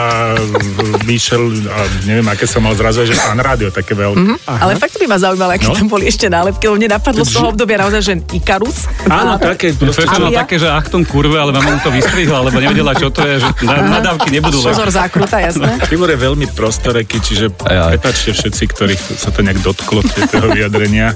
Michel, 1.03 1.43
a 1.65 1.77
neviem, 2.03 2.23
aké 2.25 2.45
som 2.45 2.59
mal 2.59 2.71
zrazu, 2.73 3.03
že 3.03 3.13
fan 3.13 3.35
rádio, 3.35 3.67
také 3.67 3.91
veľké. 3.91 4.39
Ale 4.45 4.75
fakt 4.75 4.95
by 4.95 5.05
ma 5.05 5.17
zaujímalo, 5.17 5.51
aké 5.51 5.65
No. 5.65 5.75
tam 5.75 5.87
boli 5.87 6.05
ešte 6.05 6.25
nálepky, 6.25 6.63
lebo 6.65 6.77
mne 6.77 6.89
napadlo 6.93 7.21
z 7.21 7.31
toho 7.31 7.51
obdobia 7.51 7.77
naozaj, 7.77 8.01
že 8.01 8.13
Ikarus. 8.31 8.87
Áno, 9.05 9.35
také. 9.35 9.71
proste, 9.73 10.07
Alia? 10.07 10.39
také, 10.39 10.55
že 10.57 10.67
Achtung 10.67 11.03
kurve, 11.03 11.35
ale 11.35 11.51
mama 11.51 11.69
mu 11.69 11.79
to 11.79 11.91
vystrihla, 11.91 12.39
lebo 12.41 12.57
nevedela, 12.57 12.95
čo 12.95 13.11
to 13.11 13.21
je, 13.21 13.39
že 13.39 13.49
na- 13.61 13.99
nadávky 13.99 14.31
nebudú. 14.31 14.63
Pozor, 14.63 14.87
zákruta, 14.87 15.37
jasné. 15.37 15.77
Tibor 15.91 16.07
je 16.07 16.17
veľmi 16.17 16.47
prostoreký, 16.49 17.19
čiže 17.19 17.51
prepáčte 17.51 18.31
všetci, 18.31 18.63
ktorých 18.65 19.01
sa 19.15 19.29
to 19.29 19.41
nejak 19.41 19.59
dotklo, 19.59 19.99
toho 20.29 20.47
vyjadrenia. 20.49 21.11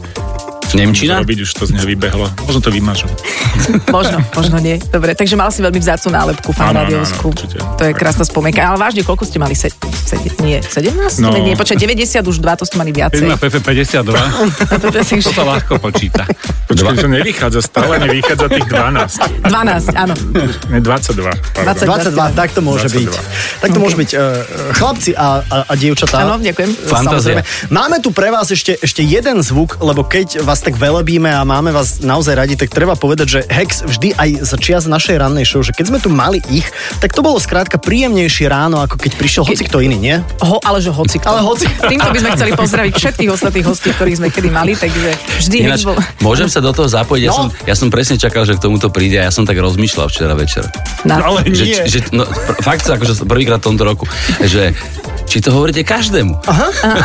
Nemčina? 0.73 1.21
Robiť, 1.21 1.39
už 1.43 1.51
to 1.53 1.63
z 1.63 1.71
neho 1.73 1.85
vybehlo. 1.85 2.27
Možno 2.43 2.59
to 2.59 2.69
vymažem. 2.69 3.07
Možno, 3.95 4.19
možno 4.35 4.57
nie. 4.59 4.77
Dobre, 4.79 5.13
takže 5.13 5.33
mal 5.33 5.49
si 5.49 5.63
veľmi 5.63 5.79
vzácnu 5.79 6.11
nálepku 6.11 6.51
fan 6.51 6.71
Áno, 6.71 6.83
rádiovskú. 6.83 7.31
To 7.77 7.83
je 7.83 7.93
krásna 7.93 8.23
spomienka. 8.23 8.61
Ale 8.61 8.77
vážne, 8.77 9.01
koľko 9.01 9.23
ste 9.23 9.39
mali? 9.39 9.55
Se, 9.55 9.71
se, 9.71 10.15
nie, 10.43 10.59
17? 10.61 11.23
No. 11.23 11.31
Nie, 11.33 11.55
počkaj, 11.55 11.77
90 11.77 12.21
už 12.21 12.37
2, 12.37 12.59
to 12.59 12.63
ste 12.67 12.75
mali 12.77 12.91
Keď 12.91 12.99
viacej. 12.99 13.25
má 13.25 13.37
Fefe 13.37 13.59
52, 13.59 14.13
to 15.23 15.31
sa 15.31 15.43
ľahko 15.43 15.79
počíta. 15.79 16.23
Počkaj, 16.67 16.95
to 16.99 17.07
nevychádza, 17.07 17.59
stále 17.63 17.97
nevychádza 18.03 18.45
tých 18.49 18.67
12. 18.67 19.47
12, 19.47 20.03
áno. 20.03 20.13
Ne, 20.69 20.79
22. 20.79 21.31
Pardon. 21.55 21.75
22, 22.13 22.37
tak 22.37 22.49
to 22.51 22.59
môže 22.61 22.87
22. 22.87 22.97
byť. 22.97 23.13
Tak 23.61 23.69
to 23.71 23.79
môže 23.79 23.95
byť. 23.95 24.09
eh, 24.13 24.19
Chlapci 24.75 25.11
a, 25.15 25.27
a, 25.41 25.57
a 25.67 25.73
dievčatá. 25.73 26.23
Áno, 26.23 26.37
ďakujem. 26.37 26.69
Fantázia. 26.85 27.39
Samozrejme. 27.39 27.41
Máme 27.71 27.97
tu 27.99 28.11
pre 28.11 28.29
vás 28.29 28.47
ešte, 28.51 28.77
ešte 28.77 29.01
jeden 29.01 29.39
zvuk, 29.41 29.79
lebo 29.81 30.03
keď 30.03 30.43
vás 30.43 30.56
tak 30.59 30.75
velebíme 30.75 31.27
a 31.27 31.41
máme 31.41 31.69
vás 31.69 31.99
naozaj 31.99 32.33
radi, 32.33 32.55
tak 32.55 32.69
treba 32.69 32.93
povedať, 32.93 33.27
že 33.27 33.39
Hex 33.43 33.81
vždy 33.81 34.13
aj 34.13 34.29
za 34.41 34.55
čias 34.55 34.83
našej 34.83 35.17
rannej 35.17 35.43
show, 35.43 35.59
že 35.59 35.71
keď 35.71 35.85
sme 35.87 35.99
tu 35.99 36.09
mali 36.09 36.39
ich, 36.47 36.65
tak 36.97 37.11
to 37.11 37.19
bolo 37.19 37.37
skrátka 37.37 37.77
príjemnejšie 37.77 38.45
ráno, 38.45 38.79
ako 38.79 38.97
keď 38.97 39.11
prišiel 39.13 39.43
hoci 39.43 39.63
kto 39.63 39.79
iný, 39.79 39.97
nie? 39.97 40.15
Ho, 40.39 40.57
ale 40.59 40.77
že 40.77 40.89
hoci 40.89 41.17
kto. 41.17 41.27
Ale 41.27 41.41
hoci- 41.41 41.69
Týmto 41.79 42.07
by 42.07 42.17
sme 42.17 42.31
chceli 42.33 42.51
pozdraviť 42.53 42.93
všetkých 42.93 43.29
ostatných 43.29 43.65
hostí, 43.65 43.89
ktorých 43.89 44.17
sme 44.17 44.27
kedy 44.27 44.49
mali, 44.49 44.73
takže 44.73 45.09
vždy 45.39 45.55
Ináč, 45.63 45.83
bol... 45.83 45.95
môžem 46.19 46.47
sa 46.47 46.59
do 46.59 46.71
toho 46.71 46.85
zapojiť? 46.85 47.21
Ja, 47.21 47.29
No. 47.29 47.37
som, 47.37 47.47
ja 47.63 47.75
som 47.75 47.87
presne 47.87 48.15
čakal, 48.15 48.43
že 48.43 48.53
k 48.53 48.61
tomuto 48.61 48.87
príde 48.87 49.15
a 49.15 49.25
ja 49.25 49.31
som 49.31 49.43
tak 49.43 49.55
rozmýšľal 49.55 50.07
včera 50.07 50.33
večer. 50.33 50.63
Na... 51.03 51.21
Ale 51.21 51.43
Že, 51.43 51.63
nie. 51.63 51.81
že, 51.85 51.99
no, 52.09 52.23
pr- 52.23 52.59
fakt, 52.59 52.83
akože 52.83 53.23
prvýkrát 53.23 53.59
v 53.59 53.67
tomto 53.67 53.83
roku, 53.83 54.05
že 54.39 54.73
či 55.27 55.43
to 55.43 55.51
hovoríte 55.51 55.83
každému. 55.83 56.39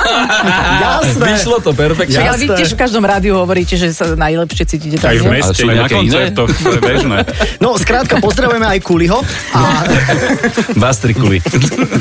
Jasné. 0.87 1.27
Vyšlo 1.35 1.59
to 1.59 1.75
perfektne. 1.75 2.15
Však, 2.15 2.31
ale 2.31 2.39
vy 2.39 2.49
tiež 2.55 2.71
v 2.73 2.79
každom 2.79 3.03
rádiu 3.03 3.35
hovoríte, 3.35 3.75
že 3.75 3.91
sa 3.91 4.15
najlepšie 4.15 4.65
cítite 4.65 4.97
tam. 5.03 5.11
Aj 5.11 5.19
v 5.19 5.27
meste. 5.27 5.63
Aj 5.67 5.77
na 5.77 5.89
koncertoch, 5.91 6.49
to 6.55 6.71
je 6.79 6.81
bežné. 6.81 7.19
No, 7.59 7.75
skrátka, 7.75 8.23
pozdravujeme 8.23 8.67
aj 8.67 8.79
Kuliho. 8.87 9.19
A, 9.53 9.83
Bastrikuli. 10.83 11.43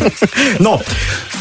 no, 0.66 0.78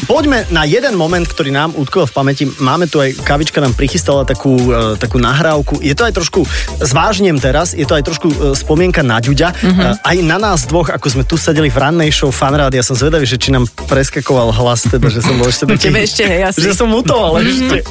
poďme 0.09 0.47
na 0.49 0.63
jeden 0.65 0.95
moment, 0.95 1.25
ktorý 1.27 1.51
nám 1.51 1.75
utkol 1.75 2.07
v 2.07 2.13
pamäti. 2.15 2.43
Máme 2.57 2.87
tu 2.87 2.97
aj, 2.97 3.21
kavička 3.21 3.61
nám 3.61 3.77
prichystala 3.77 4.23
takú, 4.23 4.57
e, 4.57 4.97
takú 4.97 5.21
nahrávku. 5.21 5.83
Je 5.83 5.93
to 5.93 6.07
aj 6.07 6.13
trošku, 6.15 6.41
zvážnem 6.81 7.37
teraz, 7.37 7.77
je 7.77 7.83
to 7.83 7.93
aj 7.93 8.03
trošku 8.07 8.27
e, 8.31 8.35
spomienka 8.57 9.03
na 9.03 9.19
Ďuďa. 9.19 9.47
E, 9.51 9.55
aj 10.01 10.17
na 10.23 10.41
nás 10.41 10.65
dvoch, 10.65 10.89
ako 10.89 11.07
sme 11.11 11.23
tu 11.27 11.35
sedeli 11.35 11.67
v 11.67 11.77
rannej 11.77 12.09
show 12.09 12.31
Fanrád, 12.31 12.71
ja 12.71 12.81
som 12.81 12.95
zvedavý, 12.95 13.27
že 13.27 13.35
či 13.35 13.51
nám 13.51 13.67
preskakoval 13.91 14.55
hlas, 14.55 14.70
teda, 14.75 15.07
že 15.11 15.19
som 15.19 15.35
bol 15.35 15.47
ešte 15.51 15.67
taký... 15.67 15.91
Tebe 15.91 16.01
ešte, 16.07 16.23
hej, 16.23 16.41
asi. 16.47 16.59
Že 16.63 16.71
som 16.71 16.87
mutoval 16.87 17.43
ešte. 17.43 17.83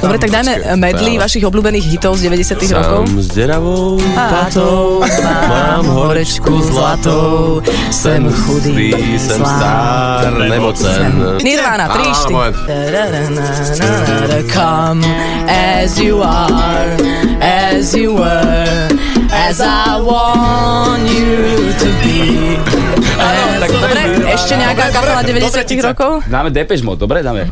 Dobre, 0.00 0.16
tak 0.16 0.32
dajme 0.32 0.80
medley 0.80 1.20
vašich 1.20 1.44
obľúbených 1.44 1.84
hitov 1.92 2.16
z 2.16 2.32
90 2.32 2.72
rokov. 2.72 3.04
Som 3.04 3.20
s 3.20 3.28
deravou 3.36 4.00
Patou 4.16 5.04
mám 5.44 5.84
horečku 5.84 6.56
zlatou, 6.72 7.60
sem 7.92 8.24
chudý, 8.24 8.96
sem 9.20 9.44
star, 9.44 10.32
nemocen. 10.40 11.36
Nirvana, 11.44 11.92
3, 11.92 12.00
Áno, 12.00 12.32
moment. 12.32 12.56
4. 12.56 14.48
Come 14.48 15.04
as 15.52 16.00
you 16.00 16.24
are, 16.24 16.96
as 17.44 17.92
you 17.92 18.16
were, 18.16 18.88
as 19.32 19.60
I 19.60 20.00
want 20.00 21.02
you 21.08 21.36
to 21.74 21.88
be. 22.02 22.58
As- 23.20 23.60
Dobre, 23.70 24.02
ešte 24.32 24.54
nejaká 24.56 24.90
kapela 24.90 25.20
90 25.22 25.84
rokov? 25.84 26.24
Dáme 26.26 26.48
Depeche 26.50 26.82
Mode, 26.82 27.00
dobre? 27.00 27.20
Dáme. 27.20 27.48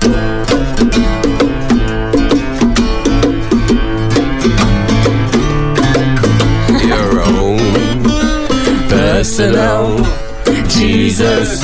Your 6.82 7.20
own 7.22 7.58
Personal 8.88 10.04
Jesus. 10.68 11.62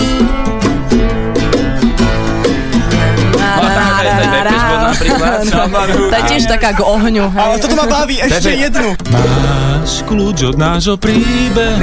Napríklad. 4.95 5.39
To 6.11 6.15
je 6.15 6.25
tiež 6.31 6.45
taká 6.47 6.71
k 6.73 6.81
ohňu. 6.81 7.27
hej. 7.31 7.43
Ale 7.43 7.55
toto 7.59 7.75
ma 7.75 7.87
baví, 7.91 8.17
ešte 8.23 8.55
jednu. 8.55 8.95
Máš 9.11 10.07
kľúč 10.07 10.39
od 10.55 10.57
nášho 10.57 10.95
príbehu. 10.95 11.83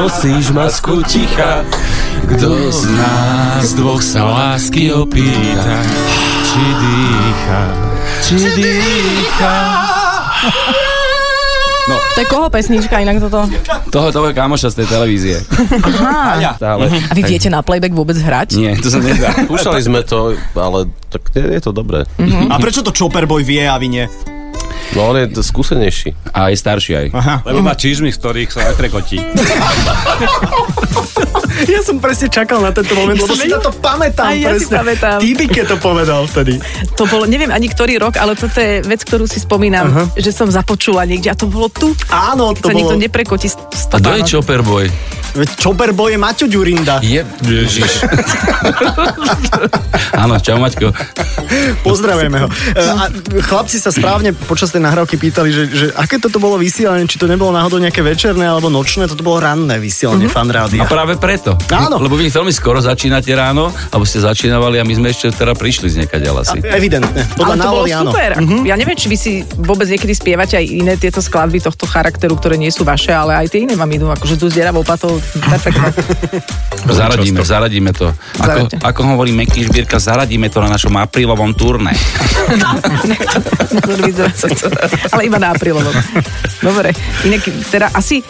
Nosíš 0.00 0.52
masku 0.52 1.00
ticha 1.04 1.64
Kto 2.30 2.70
z 2.70 2.82
nás 2.94 3.66
dvoch 3.74 4.02
sa 4.02 4.22
lásky 4.22 4.92
opýta, 4.92 5.78
či 6.46 6.62
dýcha, 6.62 7.62
či 8.22 8.36
dýcha. 8.60 9.56
To 12.20 12.28
je 12.28 12.36
koho 12.36 12.52
pesnička 12.52 13.00
inak 13.00 13.16
toto? 13.16 13.48
Toho, 13.88 14.12
toho 14.12 14.28
kamoša 14.36 14.76
z 14.76 14.84
tej 14.84 14.86
televízie. 14.92 15.36
Stále. 16.60 16.92
A 17.08 17.12
vy 17.16 17.24
viete 17.24 17.48
na 17.48 17.64
playback 17.64 17.96
vôbec 17.96 18.12
hrať? 18.20 18.60
Nie, 18.60 18.76
to 18.76 18.92
sa 18.92 19.00
nedá. 19.00 19.32
Skúšali 19.48 19.80
sme 19.80 20.04
to, 20.04 20.36
ale 20.52 20.92
tak 21.08 21.32
je 21.32 21.60
to 21.64 21.72
dobré. 21.72 22.04
A 22.52 22.60
prečo 22.60 22.84
to 22.84 22.92
Chopper 22.92 23.24
Boy 23.24 23.40
vie 23.40 23.64
a 23.64 23.72
vy 23.80 23.88
nie? 23.88 24.04
No 24.90 25.06
on 25.06 25.16
je 25.16 25.26
t- 25.28 25.42
skúsenejší. 25.42 26.14
A 26.34 26.50
je 26.50 26.56
starší 26.58 26.92
aj. 26.96 27.06
Lebo 27.46 27.62
má 27.62 27.74
čižmy, 27.74 28.10
z 28.10 28.18
ktorých 28.18 28.50
sa 28.50 28.66
vetrekotí. 28.68 29.18
Ja 31.60 31.84
som 31.84 32.00
presne 32.00 32.32
čakal 32.32 32.64
na 32.64 32.72
tento 32.72 32.96
moment, 32.96 33.20
lebo 33.20 33.36
si 33.36 33.52
na 33.52 33.60
to 33.60 33.68
pamätám 33.68 34.32
Aj 34.32 34.36
ja 34.38 34.56
si 34.56 34.64
presne. 34.64 34.76
pamätám. 34.80 35.18
Týbike 35.20 35.62
to 35.68 35.76
povedal 35.76 36.24
vtedy. 36.24 36.56
To 36.96 37.04
bolo, 37.04 37.28
neviem 37.28 37.52
ani 37.52 37.68
ktorý 37.68 38.00
rok, 38.00 38.16
ale 38.16 38.32
toto 38.32 38.56
je 38.56 38.80
vec, 38.80 39.04
ktorú 39.04 39.28
si 39.28 39.44
spomínam, 39.44 40.08
že 40.16 40.32
som 40.32 40.48
započula 40.48 41.04
niekde 41.04 41.28
a 41.28 41.36
to 41.36 41.44
bolo 41.44 41.68
tu. 41.68 41.92
Áno, 42.08 42.56
to 42.56 42.72
sa 42.72 42.74
nikto 42.74 42.96
bolo... 42.96 43.04
neprekotí 43.04 43.52
z 43.52 43.56
A 43.92 44.00
kto 44.00 44.10
je 44.16 44.22
Chopper 44.24 44.64
Boy? 44.64 44.88
Veď 45.30 45.48
Chopper 45.62 45.92
Boy 45.92 46.16
je 46.16 46.18
Maťo 46.18 46.46
Ďurinda. 46.48 46.98
Je... 47.04 47.22
Ježiš. 47.44 48.02
Áno, 50.22 50.34
čau 50.42 50.58
Maťko. 50.58 50.90
Pozdravujeme 51.86 52.38
ho. 52.40 52.48
E, 52.50 52.82
A 52.82 53.06
chlapci 53.40 53.78
sa 53.78 53.94
správne 53.94 54.34
počas 54.34 54.74
tej 54.74 54.79
nahrávky 54.80 55.20
pýtali, 55.20 55.48
že, 55.52 55.62
že 55.68 55.86
aké 55.94 56.16
toto 56.16 56.40
bolo 56.40 56.56
vysielanie, 56.56 57.04
či 57.04 57.20
to 57.20 57.28
nebolo 57.28 57.52
náhodou 57.52 57.78
nejaké 57.78 58.00
večerné 58.00 58.48
alebo 58.48 58.72
nočné, 58.72 59.06
toto 59.06 59.20
bolo 59.20 59.44
ranné 59.44 59.76
vysielanie 59.76 60.26
uh-huh. 60.26 60.40
fan 60.40 60.50
rádia. 60.50 60.82
A 60.82 60.88
práve 60.88 61.20
preto. 61.20 61.54
Áno. 61.70 62.00
Lebo 62.00 62.16
vy 62.16 62.32
veľmi 62.32 62.50
skoro 62.50 62.80
začínate 62.80 63.30
ráno, 63.36 63.70
alebo 63.92 64.08
ste 64.08 64.24
začínavali 64.24 64.80
a 64.80 64.84
my 64.84 64.94
sme 64.96 65.08
ešte 65.12 65.30
teda 65.36 65.52
prišli 65.54 65.92
z 65.92 65.94
niekať 66.04 66.20
asi. 66.32 66.58
Evidentne, 66.64 67.28
podľa 67.36 67.54
ale 67.54 67.60
to 67.60 67.68
bolo 67.68 67.86
áno. 67.86 68.10
super. 68.10 68.30
Ja 68.64 68.74
neviem, 68.80 68.96
či 68.96 69.06
vy 69.12 69.16
si 69.20 69.32
vôbec 69.60 69.86
niekedy 69.86 70.12
spievate 70.16 70.56
aj 70.56 70.66
iné 70.66 70.94
tieto 70.96 71.20
skladby 71.20 71.60
tohto 71.60 71.84
charakteru, 71.84 72.34
ktoré 72.40 72.56
nie 72.56 72.72
sú 72.72 72.82
vaše, 72.82 73.12
ale 73.12 73.36
aj 73.36 73.52
tie 73.52 73.68
iné 73.68 73.76
vám 73.76 73.90
idú, 73.92 74.08
akože 74.08 74.40
tu 74.40 74.48
s 74.48 74.54
deravou 74.56 74.82
patou 74.86 75.20
perfektné. 75.36 75.92
Zaradíme, 76.88 77.40
zaradíme 77.44 77.90
to. 77.92 78.08
Ako, 78.40 78.66
Zaraďte. 78.70 78.76
ako 78.80 79.00
hovorí 79.14 79.30
Meky 79.36 79.68
Žbírka, 79.68 80.00
zaradíme 80.00 80.48
to 80.48 80.64
na 80.64 80.72
našom 80.72 80.94
aprílovom 80.96 81.52
turné. 81.52 81.92
Ale 85.14 85.22
iba 85.26 85.38
na 85.38 85.52
aprílovom. 85.52 85.92
Dobre, 86.60 86.94
inak 87.26 87.42
teda 87.70 87.90
asi 87.94 88.22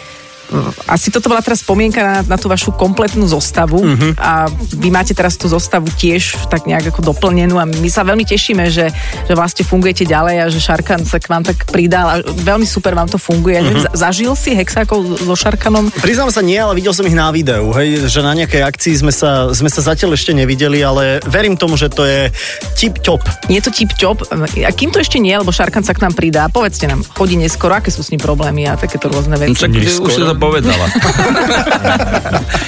asi 0.87 1.09
toto 1.09 1.27
bola 1.27 1.41
teraz 1.43 1.65
spomienka 1.65 1.99
na, 1.99 2.15
na 2.23 2.37
tú 2.37 2.47
vašu 2.47 2.71
kompletnú 2.75 3.27
zostavu 3.27 3.81
uh-huh. 3.81 4.13
a 4.21 4.47
vy 4.53 4.93
máte 4.93 5.11
teraz 5.11 5.35
tú 5.35 5.49
zostavu 5.49 5.89
tiež 5.91 6.47
tak 6.47 6.69
nejak 6.69 6.93
ako 6.93 7.11
doplnenú 7.11 7.57
a 7.57 7.65
my 7.65 7.89
sa 7.89 8.05
veľmi 8.05 8.23
tešíme, 8.23 8.69
že, 8.69 8.93
že 9.27 9.33
vlastne 9.33 9.65
fungujete 9.65 10.05
ďalej 10.05 10.35
a 10.37 10.45
že 10.53 10.59
Šarkan 10.61 11.03
sa 11.03 11.17
k 11.17 11.27
vám 11.27 11.43
tak 11.43 11.67
pridal 11.67 12.07
a 12.07 12.15
veľmi 12.23 12.63
super 12.63 12.93
vám 12.93 13.09
to 13.09 13.17
funguje. 13.17 13.59
Uh-huh. 13.59 13.91
Zažil 13.91 14.31
si 14.37 14.53
Hexákov 14.53 15.25
so 15.25 15.35
Šarkanom? 15.35 15.89
Priznám 15.99 16.29
sa 16.29 16.45
nie, 16.45 16.59
ale 16.61 16.77
videl 16.77 16.93
som 16.93 17.07
ich 17.07 17.17
na 17.17 17.33
videu, 17.33 17.73
hej, 17.75 18.05
že 18.07 18.21
na 18.21 18.37
nejakej 18.37 18.61
akcii 18.61 18.93
sme 19.01 19.11
sa, 19.11 19.49
sme 19.51 19.67
sa 19.73 19.81
zatiaľ 19.81 20.13
ešte 20.15 20.31
nevideli, 20.37 20.79
ale 20.85 21.19
verím 21.25 21.57
tomu, 21.57 21.75
že 21.75 21.89
to 21.89 22.05
je 22.05 22.29
tip-top. 22.77 23.25
Je 23.49 23.59
to 23.59 23.73
tip-top. 23.73 24.21
A 24.61 24.69
kým 24.69 24.93
to 24.93 25.01
ešte 25.01 25.17
nie, 25.17 25.33
lebo 25.33 25.49
Šarkan 25.49 25.81
sa 25.81 25.95
k 25.97 26.03
nám 26.05 26.13
pridá, 26.13 26.45
povedzte 26.51 26.85
nám, 26.85 27.03
chodí 27.15 27.39
neskoro, 27.39 27.73
aké 27.73 27.89
sú 27.89 28.03
s 28.03 28.11
ním 28.13 28.21
problémy 28.21 28.67
a 28.67 28.77
takéto 28.77 29.07
rôzne 29.07 29.31
No, 29.31 29.39
veci. 29.39 29.63
Už 30.03 30.11
si 30.11 30.19
to 30.19 30.35
povedala. 30.41 30.85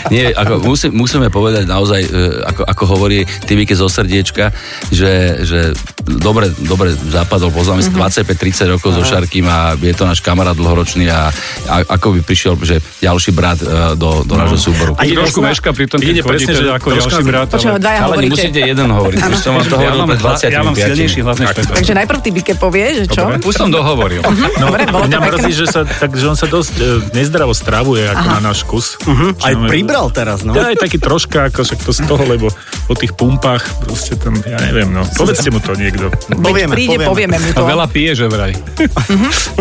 Nie, 0.10 0.30
ako 0.32 0.62
musí, 0.64 0.88
musíme 0.90 1.28
povedať 1.28 1.66
naozaj, 1.66 2.02
e, 2.04 2.10
ako, 2.46 2.62
ako 2.64 2.84
hovorí 2.88 3.18
Timike 3.42 3.74
zo 3.74 3.88
srdiečka, 3.88 4.54
že, 4.90 5.12
že 5.42 5.60
dobre, 6.00 6.54
dobre 6.60 6.92
zapadol, 6.94 7.50
poznáme 7.50 7.82
Mhm. 7.82 7.90
sa 8.06 8.22
25-30 8.22 8.70
rokov 8.70 8.94
so 8.94 9.02
Šarkým 9.02 9.46
a 9.46 9.74
je 9.74 9.92
to 9.92 10.04
náš 10.04 10.20
kamarát 10.20 10.54
dlhoročný 10.54 11.10
a, 11.10 11.34
a 11.66 11.76
ako 11.90 12.14
by 12.14 12.22
prišiel, 12.22 12.54
že 12.60 12.78
ďalší 13.00 13.32
brat 13.32 13.58
e, 13.58 13.66
do, 13.96 14.22
do 14.22 14.34
nášho 14.36 14.60
súboru. 14.62 14.94
Aj 14.94 15.08
trošku 15.08 15.42
meška 15.42 15.70
pri 15.72 15.86
tom, 15.88 15.98
keď 15.98 16.22
presne, 16.22 16.54
že 16.54 16.70
ako 16.70 16.88
ďalší 16.94 17.24
brat. 17.24 17.50
Ale- 17.50 17.82
dvaja 17.82 18.00
Ale 18.00 18.14
hovoríte. 18.14 18.30
nemusíte 18.30 18.60
jeden 18.62 18.88
hovoriť, 18.88 19.18
už 19.20 19.40
som 19.40 19.52
vám 19.56 19.66
to 19.66 19.76
hovoril 19.76 19.98
mám, 19.98 20.10
pred 20.10 20.20
hla- 20.20 20.38
25. 20.38 20.52
ja 20.52 20.62
mám 20.62 20.76
silnejší 20.76 21.20
hlas 21.22 21.38
než. 21.40 21.50
Takže 21.74 21.94
najprv 21.96 22.20
ty 22.20 22.30
Bike 22.32 22.56
povie, 22.56 22.86
že 22.94 23.06
čo? 23.08 23.22
Dobre. 23.24 23.36
Už 23.42 23.56
som 23.56 23.70
dohovoril. 23.70 24.22
No, 24.22 24.48
Dobre, 24.62 24.86
bolo 24.86 25.04
to 25.04 25.10
mňa 25.10 25.20
mrzí, 25.24 25.52
že, 25.56 25.66
sa, 25.66 25.82
tak, 25.84 26.12
že 26.12 26.26
on 26.26 26.36
sa 26.36 26.46
dosť 26.46 26.74
e, 26.76 26.84
nezdravo 27.14 27.54
stravuje 27.64 28.04
ako 28.04 28.26
na 28.28 28.40
náš 28.44 28.60
kus. 28.68 29.00
Uh-huh. 29.00 29.32
Aj 29.40 29.54
pribral 29.66 30.12
teraz, 30.12 30.44
no. 30.44 30.52
Ja 30.52 30.76
aj 30.76 30.84
taký 30.84 31.00
troška, 31.00 31.48
ako 31.48 31.64
však 31.64 31.80
to 31.80 31.92
z 31.96 32.02
toho, 32.04 32.24
lebo 32.28 32.52
po 32.84 32.94
tých 32.94 33.16
pumpách 33.16 33.64
proste 33.80 34.20
tam, 34.20 34.36
ja 34.44 34.60
neviem, 34.60 34.92
no. 34.92 35.08
Povedzte 35.08 35.48
mu 35.48 35.64
to 35.64 35.72
niekto. 35.74 36.12
Povieme, 36.28 36.76
Príde, 36.76 37.00
povieme. 37.00 37.08
povieme 37.08 37.38
mu 37.40 37.50
A 37.56 37.58
to. 37.58 37.64
veľa 37.64 37.88
pije, 37.88 38.12
že 38.20 38.26
vraj. 38.28 38.52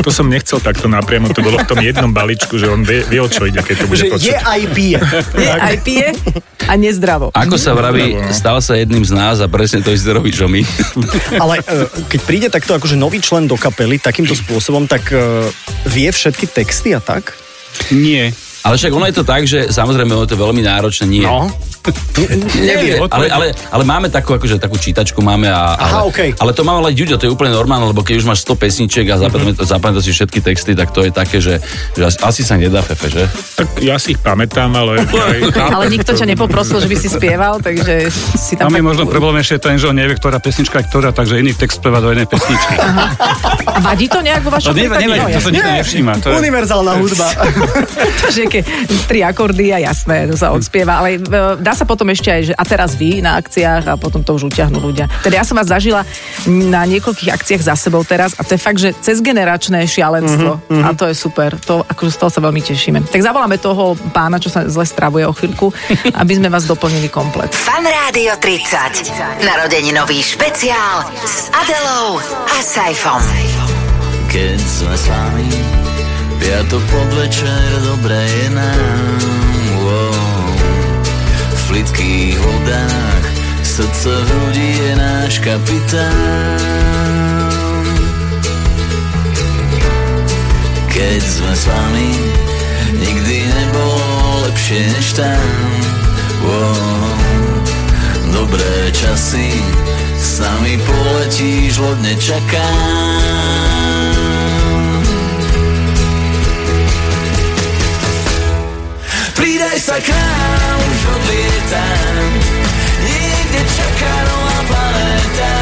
To 0.02 0.10
som 0.10 0.26
nechcel 0.26 0.58
takto 0.58 0.90
napriamo, 0.90 1.30
to 1.30 1.40
bolo 1.40 1.62
v 1.62 1.68
tom 1.68 1.78
jednom 1.78 2.10
balíčku, 2.10 2.58
že 2.58 2.66
on 2.66 2.82
vie, 2.82 3.06
vie 3.06 3.22
o 3.22 3.30
čo 3.30 3.46
ide, 3.46 3.62
keď 3.62 3.76
to 3.78 3.86
bude 3.86 3.98
Že 4.02 4.06
je 4.06 4.12
počuť. 4.12 4.34
aj 4.42 4.60
pije. 4.74 4.98
Je, 5.38 5.48
aj 5.48 5.76
pije 5.86 6.08
a 6.66 6.72
nezdravo. 6.74 7.30
Ako 7.30 7.54
sa 7.54 7.74
vraví, 7.74 8.18
no. 8.18 8.30
stal 8.34 8.58
sa 8.58 8.74
jedným 8.74 9.02
z 9.02 9.12
nás 9.14 9.38
a 9.38 9.46
presne 9.46 9.82
to 9.82 9.94
isté 9.94 10.10
robí, 10.10 10.34
čo 10.34 10.50
my. 10.50 10.62
Ale 11.42 11.60
e, 11.60 11.62
keď 12.10 12.20
príde 12.22 12.48
takto 12.50 12.74
akože 12.74 12.94
nový 12.94 13.22
člen 13.22 13.46
do 13.46 13.54
kapely 13.54 13.98
takýmto 13.98 14.34
spôsobom, 14.34 14.86
tak 14.86 15.10
e, 15.10 15.46
vie 15.86 16.08
všetky 16.08 16.46
texty 16.48 16.94
a 16.94 17.00
tak? 17.02 17.34
Nie. 17.92 18.32
Ale 18.62 18.78
však 18.78 18.92
ono 18.94 19.06
je 19.10 19.16
to 19.16 19.24
tak, 19.26 19.42
že 19.44 19.74
samozrejme 19.74 20.14
ono 20.14 20.24
je 20.24 20.32
to 20.32 20.38
veľmi 20.38 20.62
náročné, 20.62 21.04
nie. 21.10 21.26
No. 21.26 21.50
Nevie, 22.62 23.02
ale, 23.10 23.26
ale, 23.26 23.46
ale 23.50 23.82
máme 23.82 24.06
takú, 24.06 24.38
akože, 24.38 24.62
takú 24.62 24.78
čítačku 24.78 25.18
máme 25.18 25.50
a, 25.50 25.74
Aha, 25.74 26.06
ale, 26.06 26.14
okej. 26.14 26.30
ale 26.38 26.50
to 26.54 26.62
má 26.62 26.78
ale 26.78 26.94
Ďuďo, 26.94 27.18
to 27.18 27.24
je 27.26 27.32
úplne 27.32 27.50
normálne, 27.50 27.90
lebo 27.90 28.06
keď 28.06 28.22
už 28.22 28.26
máš 28.28 28.46
100 28.46 28.54
pesničiek 28.54 29.06
a 29.10 29.18
zapamätáš 29.18 29.66
mm-hmm. 29.66 30.04
si 30.04 30.10
všetky 30.14 30.38
texty, 30.38 30.72
tak 30.78 30.94
to 30.94 31.02
je 31.02 31.10
také, 31.10 31.42
že, 31.42 31.58
že 31.96 32.02
asi, 32.06 32.18
asi 32.22 32.42
sa 32.46 32.54
nedá, 32.54 32.84
Fefe, 32.84 33.10
že? 33.10 33.24
Tak 33.58 33.82
ja 33.82 33.98
si 33.98 34.14
ich 34.14 34.20
pamätám, 34.22 34.70
ale... 34.76 35.02
Ale 35.56 35.90
nikto 35.90 36.14
ťa 36.14 36.26
nepoprosil, 36.28 36.78
že 36.78 36.86
by 36.86 36.96
si 36.96 37.08
spieval, 37.10 37.58
takže 37.58 38.12
si 38.38 38.54
tam... 38.54 38.70
Tam 38.70 38.76
je 38.76 38.82
tak- 38.84 38.88
možno 38.94 39.02
problém 39.10 39.40
ešte 39.42 39.58
ten, 39.58 39.74
že 39.80 39.90
on 39.90 39.96
nevie, 39.96 40.14
ktorá 40.14 40.38
pesnička 40.38 40.78
je 40.78 40.86
ktorá, 40.86 41.10
takže 41.10 41.40
iný 41.40 41.56
text 41.56 41.80
spieva 41.80 41.98
do 41.98 42.12
jednej 42.12 42.28
pesničky. 42.28 42.74
Vadí 43.82 44.06
to 44.06 44.20
nejak 44.20 44.42
vo 44.44 44.50
No, 44.52 44.56
vašom 44.60 44.76
nevie, 44.76 44.92
prípade? 44.92 45.16
No, 45.16 45.26
to 45.32 45.40
sa 45.40 45.50
nikto 45.50 45.72
nevšíma. 45.80 46.12
To 46.20 46.26
je... 46.28 46.34
Univerzálna 46.38 46.92
hudba. 47.00 47.26
To, 48.20 48.26
že 48.28 48.42
keď 48.44 48.62
tri 49.08 49.24
akordy 49.24 49.72
a 49.72 49.78
jasné, 49.80 50.28
to 50.28 50.36
sa 50.36 50.52
odspieva, 50.52 51.00
ale 51.00 51.16
e, 51.16 51.20
dá 51.72 51.80
sa 51.80 51.88
potom 51.88 52.04
ešte 52.12 52.28
aj, 52.28 52.42
že 52.44 52.52
a 52.52 52.68
teraz 52.68 52.92
vy 53.00 53.24
na 53.24 53.40
akciách 53.40 53.88
a 53.88 53.94
potom 53.96 54.20
to 54.20 54.36
už 54.36 54.52
utiahnú 54.52 54.76
ľudia. 54.76 55.08
Teda 55.24 55.40
ja 55.40 55.44
som 55.48 55.56
vás 55.56 55.72
zažila 55.72 56.04
na 56.44 56.84
niekoľkých 56.84 57.32
akciách 57.32 57.64
za 57.64 57.72
sebou 57.80 58.04
teraz 58.04 58.36
a 58.36 58.44
to 58.44 58.52
je 58.52 58.60
fakt, 58.60 58.76
že 58.76 58.92
cez 59.00 59.24
generačné 59.24 59.80
šialenstvo 59.88 60.60
Mhm, 60.68 60.84
a 60.84 60.92
to 60.92 61.08
je 61.08 61.16
super. 61.16 61.56
To, 61.64 61.80
akože 61.80 62.12
z 62.12 62.18
toho 62.20 62.28
sa 62.28 62.40
veľmi 62.44 62.60
tešíme. 62.60 62.98
Tak 63.08 63.24
zavoláme 63.24 63.56
toho 63.56 63.96
pána, 64.12 64.36
čo 64.36 64.52
sa 64.52 64.68
zle 64.68 64.84
stravuje 64.84 65.24
o 65.24 65.32
chvíľku, 65.32 65.72
aby 66.20 66.32
sme 66.36 66.52
vás 66.52 66.68
doplnili 66.68 67.08
komplet. 67.08 67.48
Fan 67.56 67.88
Rádio 67.88 68.36
30. 68.36 69.40
Narodeninový 69.40 70.20
špeciál 70.20 71.08
s 71.24 71.48
Adelou 71.56 72.20
a 72.52 72.56
Saifom. 72.60 73.22
Keď 74.28 74.60
sme 74.60 74.92
s 74.92 75.06
vami 75.08 75.48
Piatok 76.36 76.82
podvečer, 76.90 77.64
dobre 77.86 78.18
je 78.18 78.46
nám. 78.52 79.51
V 81.72 81.80
plitkých 81.80 82.36
vodách. 82.36 83.24
Srdce 83.64 84.12
v 84.12 84.28
hrudi 84.28 84.68
je 84.76 84.92
náš 84.92 85.40
kapitán. 85.40 86.60
Keď 90.92 91.20
sme 91.24 91.52
s 91.56 91.64
vami 91.64 92.12
Nikdy 92.92 93.48
nebolo 93.48 94.04
lepšie 94.44 94.84
než 94.84 95.16
tam. 95.16 95.48
Wow. 96.44 97.16
Dobré 98.36 98.92
časy 98.92 99.56
S 100.12 100.44
nami 100.44 100.76
poletíš, 100.76 101.80
lodne 101.80 102.12
čakám 102.20 103.71
Pridaj 109.82 109.98
sa 109.98 110.06
k 110.06 110.14
nám, 110.14 110.78
už 110.78 111.02
odlietam. 111.10 112.30
Niekde 113.02 113.60
čaká 113.66 114.14
nová 114.30 114.58
planéta 114.70 115.54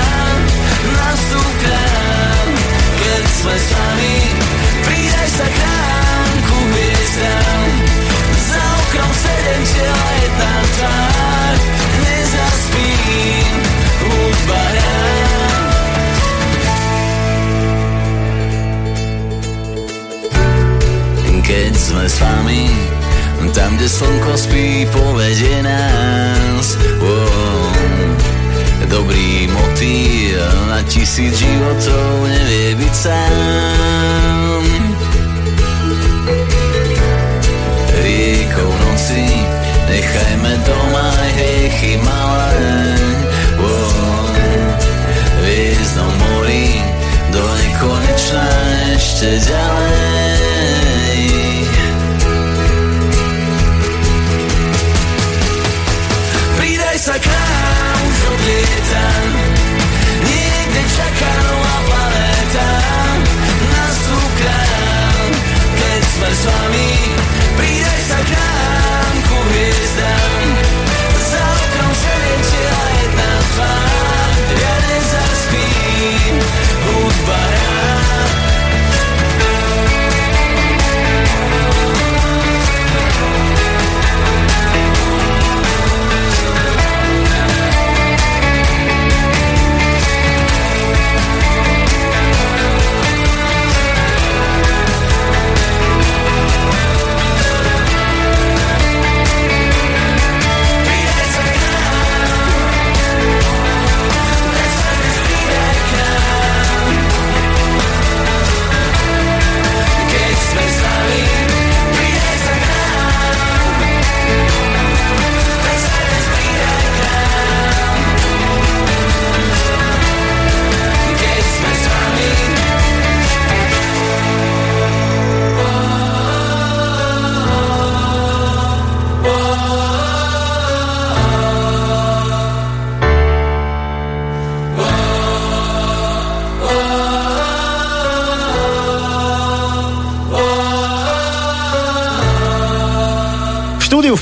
Nastúp 0.92 1.52
k 1.56 1.64
nám, 1.72 2.46
keď 3.00 3.24
sme 3.32 3.56
s 3.56 3.68
vami 3.72 4.16
Pridaj 4.84 5.24
sa 5.24 5.48
k 5.48 5.56
nám, 5.64 6.28
ku 6.36 6.58
hviezdám. 6.68 7.68
Za 8.44 8.60
oknom 8.60 9.12
sedem 9.24 9.62
tela, 9.72 10.08
jedna 10.20 10.52
tvár. 10.68 11.56
Nezaspím, 12.04 13.56
hudba 14.04 14.60
hrá 14.68 15.00
Keď 21.40 21.72
sme 21.72 22.04
s 22.04 22.16
vami 22.20 22.68
Tam, 23.48 23.76
kde 23.76 23.88
slnko 23.88 24.36
spí, 24.36 24.84
povedie 24.92 25.64
nás 25.64 26.76
wow. 27.00 27.72
Dobrý 28.84 29.48
motýl 29.48 30.44
na 30.68 30.84
tisíc 30.84 31.40
životov 31.40 32.28
nevie 32.28 32.76
byť 32.76 32.94
sám 32.94 34.62
Riekou 37.96 38.70
noci 38.70 39.24
nechajme 39.88 40.52
doma 40.68 41.08
hriechy 41.32 41.96
malé 42.04 42.52
wow. 43.56 44.28
Hviezdnom 45.40 46.12
mori 46.12 46.76
do 47.32 47.40
nekonečna 47.40 48.46
ešte 48.94 49.40
ďalej 49.48 50.19
czekał 57.12 58.00
żołnierz 58.22 58.92
Nigdy 60.24 60.80
czekała 60.96 61.74
planeta 61.86 62.68
Nas 63.72 63.96
tu 63.98 64.42
gra 64.42 64.60
Więc 65.76 66.06
wersami 66.06 66.88
Pijaj 67.58 68.02
za 68.08 68.59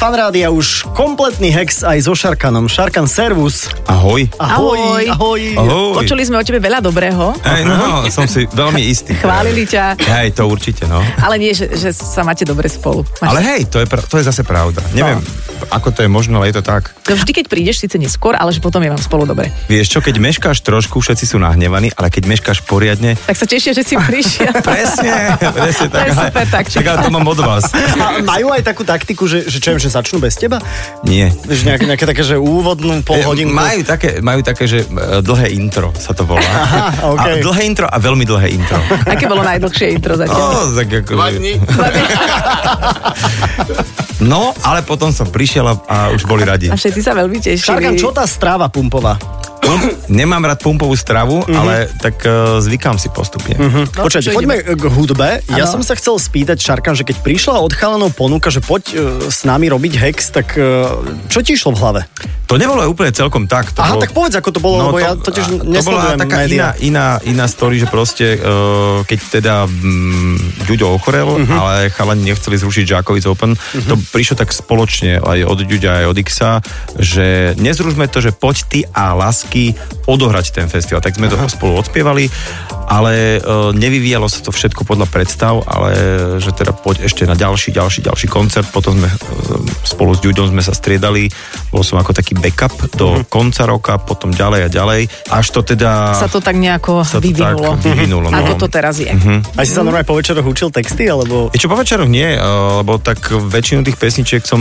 štúdiu 0.09 0.25
Fanrádia 0.25 0.49
už 0.49 0.89
kompletný 0.97 1.53
hex 1.53 1.85
aj 1.85 2.09
so 2.09 2.17
Šarkanom. 2.17 2.65
Šarkan, 2.65 3.05
servus. 3.05 3.69
Ahoj. 3.85 4.25
Ahoj. 4.41 4.81
Ahoj. 4.81 5.05
ahoj. 5.13 5.43
Ahoj. 5.53 6.01
Počuli 6.01 6.25
sme 6.25 6.41
o 6.41 6.45
tebe 6.49 6.65
veľa 6.65 6.81
dobrého. 6.81 7.37
Hej, 7.45 7.69
no, 7.69 8.09
som 8.09 8.25
si 8.25 8.49
veľmi 8.49 8.89
istý. 8.89 9.13
Chválili 9.21 9.69
ťa. 9.69 10.01
Hej, 10.01 10.41
to 10.41 10.49
určite, 10.49 10.89
no. 10.89 11.05
Ale 11.21 11.37
nie, 11.37 11.53
že, 11.53 11.77
že 11.77 11.93
sa 11.93 12.25
máte 12.25 12.49
dobre 12.49 12.73
spolu. 12.73 13.05
Máš... 13.21 13.29
Ale 13.29 13.41
hej, 13.53 13.69
to 13.69 13.85
je, 13.85 13.87
pra- 13.87 14.01
to 14.01 14.17
je 14.17 14.25
zase 14.25 14.49
pravda. 14.49 14.81
Neviem, 14.97 15.21
ako 15.69 15.93
to 15.93 16.01
je 16.01 16.09
možno, 16.09 16.41
ale 16.41 16.49
je 16.49 16.57
to 16.57 16.65
tak. 16.65 16.89
To 17.05 17.13
vždy, 17.13 17.45
keď 17.45 17.47
prídeš, 17.53 17.85
síce 17.85 18.01
neskôr, 18.01 18.33
ale 18.33 18.57
že 18.57 18.65
potom 18.65 18.81
je 18.81 18.89
vám 18.89 19.01
spolu 19.05 19.29
dobre. 19.29 19.53
Vieš 19.69 19.93
čo, 19.93 20.01
keď 20.01 20.17
meškáš 20.25 20.65
trošku, 20.65 21.05
všetci 21.05 21.25
sú 21.29 21.37
nahnevaní, 21.37 21.93
ale 21.93 22.09
keď 22.09 22.25
meškáš 22.25 22.65
poriadne, 22.65 23.21
Tak 23.29 23.37
sa 23.37 23.45
tešia, 23.45 23.77
že 23.77 23.85
si 23.85 23.93
prišiel. 24.09 24.57
presne, 24.65 25.37
presne 25.37 25.87
To 25.93 25.99
je 26.01 26.13
super, 26.17 26.47
tak, 26.49 26.65
tak 26.73 26.85
ale 26.85 26.99
to 27.05 27.11
mám 27.13 27.29
od 27.29 27.41
vás. 27.45 27.69
A 27.77 28.25
majú 28.25 28.53
aj 28.57 28.65
takú 28.65 28.89
taktiku, 28.89 29.29
že, 29.29 29.45
že 29.45 29.61
čo 29.61 29.77
viem, 29.77 29.81
že 29.83 29.98
začnú 29.99 30.23
bez 30.23 30.39
teba? 30.39 30.63
Nie. 31.03 31.35
Vieš, 31.45 31.67
nejaké, 31.67 31.85
nejaké 31.85 32.07
také, 32.07 32.23
že 32.23 32.39
úvodnú 32.39 33.03
pol 33.03 33.19
hodinku. 33.21 33.51
Majú 33.51 33.83
také, 33.83 34.23
majú 34.23 34.41
také, 34.41 34.71
že 34.71 34.87
e, 34.87 35.19
dlhé 35.21 35.51
intro 35.53 35.91
sa 35.99 36.15
to 36.15 36.23
volá. 36.23 36.47
Aha, 36.47 36.81
A 37.03 37.05
okej. 37.13 37.43
dlhé 37.43 37.63
intro 37.67 37.87
a 37.91 37.99
veľmi 37.99 38.23
dlhé 38.23 38.55
intro. 38.55 38.79
Aké 39.13 39.27
bolo 39.27 39.43
najdlhšie 39.43 39.87
intro 39.93 40.15
No, 40.15 40.23
zatiaľ? 40.25 40.79
tak 40.79 40.89
ako, 41.03 41.13
no, 44.25 44.55
ale 44.63 44.83
potom 44.83 45.11
som 45.11 45.27
prišiel 45.27 45.67
a, 45.67 45.75
a 45.87 45.97
už 46.15 46.27
boli 46.27 46.43
radi. 46.43 46.71
A 46.71 46.79
všetci 46.79 47.01
sa 47.03 47.15
veľmi 47.15 47.39
tešili. 47.39 47.63
Šarkan, 47.63 47.95
čo 47.95 48.11
tá 48.11 48.27
stráva 48.27 48.67
pumpová? 48.71 49.19
Nemám 50.09 50.41
rád 50.43 50.59
pumpovú 50.59 50.95
stravu, 50.95 51.45
Mhm. 51.45 51.55
ale 51.55 51.75
tak 51.95 52.23
uh, 52.23 52.59
zvykám 52.59 52.97
si 52.97 53.09
postupne. 53.09 53.55
No, 53.55 53.85
Počkajte, 53.87 54.33
poďme 54.33 54.57
k 54.65 54.85
hudbe. 54.87 55.45
Ja 55.51 55.65
Áno. 55.65 55.73
som 55.77 55.83
sa 55.83 55.93
chcel 55.93 56.17
spýtať, 56.17 56.57
Šarkan, 56.57 56.95
že 56.95 57.05
keď 57.05 57.21
prišla 57.21 57.59
od 57.59 57.71
chalanov 57.71 58.13
ponuka, 58.13 58.49
že 58.49 58.59
poď 58.59 58.83
e, 58.89 58.97
s 59.27 59.45
nami 59.45 59.69
robiť 59.69 59.93
hex, 59.95 60.17
tak 60.31 60.55
e, 60.55 60.89
čo 61.27 61.39
ti 61.41 61.53
išlo 61.53 61.73
v 61.73 61.79
hlave? 61.79 62.01
To 62.45 62.57
nebolo 62.57 62.81
úplne 62.87 63.13
celkom 63.13 63.45
tak. 63.45 63.77
To 63.77 63.85
Aha, 63.85 63.93
bolo... 63.93 64.03
tak 64.03 64.11
povedz, 64.11 64.35
ako 64.35 64.51
to 64.51 64.59
bolo, 64.59 64.77
lebo 64.83 64.99
ja 64.99 65.13
totiž 65.15 65.61
No, 65.61 65.69
to 65.71 65.85
bola 65.85 66.17
taká 66.17 66.49
iná, 66.49 66.73
iná, 66.81 67.07
iná 67.23 67.45
story, 67.45 67.77
že 67.77 67.87
proste, 67.87 68.35
uh, 68.35 69.05
keď 69.05 69.19
teda 69.31 69.55
mm, 69.65 70.65
Ďuďo 70.65 70.87
ochorel, 70.91 71.29
Mhm. 71.29 71.45
uh-huh. 71.45 71.59
ale 71.59 71.75
chalani 71.91 72.25
nechceli 72.27 72.57
zrušiť 72.57 72.85
Žákovic 72.89 73.25
Open, 73.27 73.53
uh-huh. 73.53 73.85
to 73.85 74.01
prišlo 74.11 74.35
tak 74.35 74.49
spoločne 74.51 75.21
aj 75.21 75.45
od 75.45 75.61
Ďuďa, 75.61 75.91
aj 76.03 76.07
od 76.07 76.19
Xa, 76.19 76.51
že 76.97 77.27
nezrušme 77.55 78.09
to, 78.09 78.19
že 78.19 78.33
poď 78.33 78.57
ty 78.65 78.81
a 78.89 79.13
Lasky 79.49 79.73
odohrať 80.05 80.53
ten 80.53 80.69
festival. 80.69 81.01
Tak 81.01 81.17
sme 81.17 81.33
to 81.33 81.41
spolu 81.49 81.81
odspievali, 81.81 82.29
ale 82.89 83.37
uh, 83.39 83.71
nevyvíjalo 83.77 84.25
sa 84.33 84.41
to 84.41 84.49
všetko 84.49 84.89
podľa 84.89 85.07
predstav, 85.13 85.61
ale 85.69 85.93
že 86.41 86.57
teda 86.57 86.73
poď 86.73 87.05
ešte 87.05 87.29
na 87.29 87.37
ďalší, 87.37 87.77
ďalší, 87.77 88.01
ďalší 88.01 88.27
koncert, 88.33 88.65
potom 88.73 88.97
sme 88.97 89.09
uh, 89.13 89.17
spolu 89.85 90.17
s 90.17 90.25
Ďuďom 90.25 90.57
sme 90.57 90.63
sa 90.65 90.73
striedali, 90.73 91.29
bol 91.69 91.85
som 91.85 92.01
ako 92.01 92.17
taký 92.17 92.33
backup 92.33 92.73
do 92.97 93.23
konca 93.29 93.69
roka, 93.69 94.01
potom 94.01 94.33
ďalej 94.33 94.67
a 94.67 94.69
ďalej, 94.73 95.01
až 95.29 95.47
to 95.53 95.61
teda... 95.61 96.17
Sa 96.17 96.33
to 96.33 96.41
tak 96.41 96.57
nejako 96.57 97.05
sa 97.05 97.21
to 97.21 97.29
vyvinulo. 97.29 97.77
tak 97.77 97.85
vyvinulo, 97.85 98.27
no. 98.33 98.37
Ako 98.41 98.53
to 98.57 98.67
teraz 98.73 98.97
je. 98.97 99.13
A 99.57 99.61
si 99.69 99.73
sa 99.77 99.85
normálne 99.85 100.09
po 100.09 100.17
večeroch 100.17 100.45
učil 100.49 100.73
texty, 100.73 101.05
alebo... 101.07 101.53
Je 101.53 101.61
čo 101.61 101.69
po 101.69 101.77
večeroch 101.77 102.09
nie, 102.09 102.41
lebo 102.81 102.97
tak 102.97 103.21
väčšinu 103.29 103.85
tých 103.85 104.01
pesničiek 104.01 104.43
som 104.49 104.61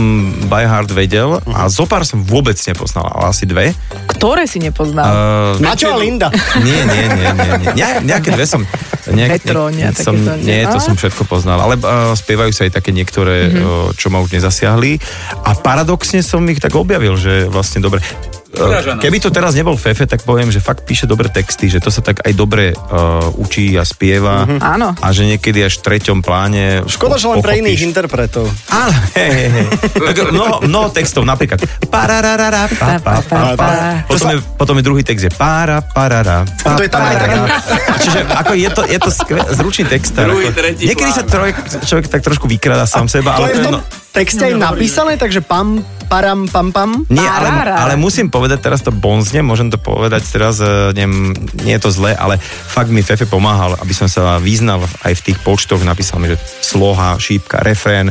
by 0.52 0.68
heart 0.68 0.92
vedel 0.92 1.40
a 1.48 1.68
zo 1.72 1.88
pár 1.88 2.04
som 2.04 2.20
vôbec 2.20 2.56
nepoznal, 2.60 3.08
ale 3.08 3.32
asi 3.32 3.48
dve. 3.48 3.72
Ktoré 4.10 4.44
si 4.44 4.60
nepoznal? 4.60 5.56
Uh, 5.56 5.64
Maťo 5.64 5.94
a 5.94 5.96
Linda. 5.96 6.28
nie, 6.60 6.80
nie, 6.84 7.04
nie, 7.08 7.28
nie, 7.32 7.52
nie. 7.72 7.88
Ne, 8.04 8.17
nejaké 8.18 8.30
dve 8.34 8.46
som... 8.46 8.62
Nejak, 9.08 9.40
Petronia, 9.40 9.88
som, 9.96 10.12
takéto, 10.20 10.44
nie? 10.44 10.68
to 10.68 10.78
som 10.84 10.92
všetko 10.92 11.24
poznal, 11.24 11.64
ale 11.64 11.80
uh, 11.80 12.12
spievajú 12.12 12.52
sa 12.52 12.68
aj 12.68 12.76
také 12.76 12.92
niektoré, 12.92 13.48
uh, 13.48 13.88
čo 13.96 14.12
ma 14.12 14.20
už 14.20 14.36
nezasiahli 14.36 15.00
a 15.48 15.56
paradoxne 15.56 16.20
som 16.20 16.44
ich 16.44 16.60
tak 16.60 16.76
objavil, 16.76 17.16
že 17.16 17.48
vlastne 17.48 17.80
dobre. 17.80 18.04
Nás. 18.48 19.04
Keby 19.04 19.18
to 19.20 19.28
teraz 19.28 19.52
nebol 19.52 19.76
Fefe, 19.76 20.08
tak 20.08 20.24
poviem, 20.24 20.48
že 20.48 20.64
fakt 20.64 20.88
píše 20.88 21.04
dobré 21.04 21.28
texty, 21.28 21.68
že 21.68 21.84
to 21.84 21.92
sa 21.92 22.00
tak 22.00 22.24
aj 22.24 22.32
dobre 22.32 22.72
uh, 22.72 23.28
učí 23.36 23.76
a 23.76 23.84
spieva. 23.84 24.48
Áno. 24.48 24.96
A 24.98 25.08
že 25.12 25.28
niekedy 25.28 25.60
až 25.60 25.78
v 25.78 25.82
treťom 25.84 26.24
pláne 26.24 26.80
Škoda, 26.88 27.20
že 27.20 27.28
len 27.28 27.44
pre 27.44 27.60
iných 27.60 27.92
interpretov. 27.92 28.48
Áno, 28.72 28.96
hej, 29.12 29.30
hej, 29.30 29.48
hej. 29.52 29.66
Tak 30.00 30.16
Mnoho, 30.32 30.64
mnoho 30.64 30.88
textov, 30.88 31.28
napríklad 31.28 31.60
parararara, 31.92 32.72
pa, 32.72 32.96
pa, 33.00 33.20
pa, 33.20 33.38
pa. 33.52 33.68
Potom, 34.08 34.28
je, 34.32 34.38
potom 34.56 34.74
je 34.80 34.84
druhý 34.84 35.02
text, 35.04 35.28
je 35.28 35.32
para, 35.32 35.84
parara, 35.84 36.48
pa, 36.64 36.76
To 36.76 36.82
je 36.84 36.90
tam 36.90 37.04
aj 37.04 37.16
tak. 37.20 37.28
parara. 37.28 37.56
Čiže 38.00 38.20
ako 38.32 38.52
je 38.56 38.68
to, 38.72 38.82
je 38.88 38.98
to 38.98 39.10
skve, 39.12 39.40
zručný 39.52 39.84
text. 39.88 40.12
Druhý, 40.16 40.48
tretí 40.56 40.88
niekedy 40.88 41.10
sa 41.12 41.22
človek, 41.24 41.56
človek 41.84 42.06
tak 42.08 42.20
trošku 42.24 42.48
vykrada 42.48 42.88
sám 42.88 43.12
seba, 43.12 43.36
To 43.36 43.44
ale 43.44 43.48
je 43.52 43.56
v 43.60 43.64
tom 43.68 43.74
no, 43.76 43.80
texte 44.12 44.42
aj 44.42 44.54
napísané, 44.56 45.20
takže 45.20 45.44
pam, 45.44 45.84
param, 46.08 46.48
pam, 46.48 46.72
pam. 46.72 46.90
nie, 47.12 47.22
ale, 47.22 47.48
ale 47.68 47.94
musím 48.00 48.32
povedať 48.32 48.64
teraz 48.64 48.80
to 48.80 48.90
bonzne, 48.90 49.44
môžem 49.44 49.68
to 49.68 49.76
povedať 49.76 50.24
teraz, 50.26 50.58
eh, 50.58 50.90
neviem, 50.96 51.36
nie 51.62 51.76
je 51.76 51.82
to 51.84 51.90
zlé, 51.92 52.16
ale 52.16 52.40
fakt 52.42 52.88
mi 52.88 53.04
Fefe 53.04 53.28
pomáhal, 53.28 53.76
aby 53.78 53.92
som 53.92 54.08
sa 54.08 54.40
vyznal 54.40 54.82
aj 55.04 55.12
v 55.20 55.24
tých 55.32 55.38
počtoch, 55.44 55.84
napísal 55.84 56.18
mi, 56.18 56.32
že 56.32 56.40
sloha, 56.64 57.20
šípka, 57.20 57.60
refrén, 57.60 58.10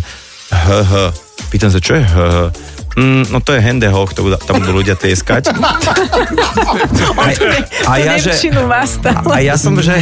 h, 0.54 0.68
h. 0.86 0.94
Pýtam 1.48 1.72
sa, 1.72 1.80
čo 1.82 1.98
je 1.98 2.04
h? 2.04 2.16
Mm, 2.98 3.30
no 3.30 3.38
to 3.46 3.54
je 3.54 3.62
handehoch, 3.62 4.10
to 4.18 4.26
budú, 4.26 4.42
tam 4.42 4.58
budú 4.58 4.82
ľudia 4.82 4.98
tieskať. 4.98 5.50
A, 7.18 7.34
a 7.86 7.94
ja, 7.98 8.16
že, 8.18 8.34
a 9.30 9.38
ja 9.42 9.56
som, 9.58 9.78
že, 9.78 9.98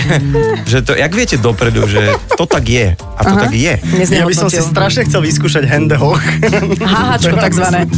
že 0.67 0.79
to, 0.83 0.95
jak 0.95 1.11
viete 1.11 1.35
dopredu, 1.39 1.87
že 1.87 2.15
to 2.35 2.47
tak 2.47 2.65
je. 2.67 2.95
A 2.95 3.21
to 3.23 3.35
tak 3.35 3.53
je. 3.53 3.75
Ja 4.11 4.25
by 4.27 4.35
som 4.35 4.47
si 4.47 4.59
strašne 4.63 5.07
chcel 5.07 5.23
vyskúšať 5.23 5.63
handehoch. 5.67 6.19
Háhačko 6.79 7.35
takzvané. 7.39 7.87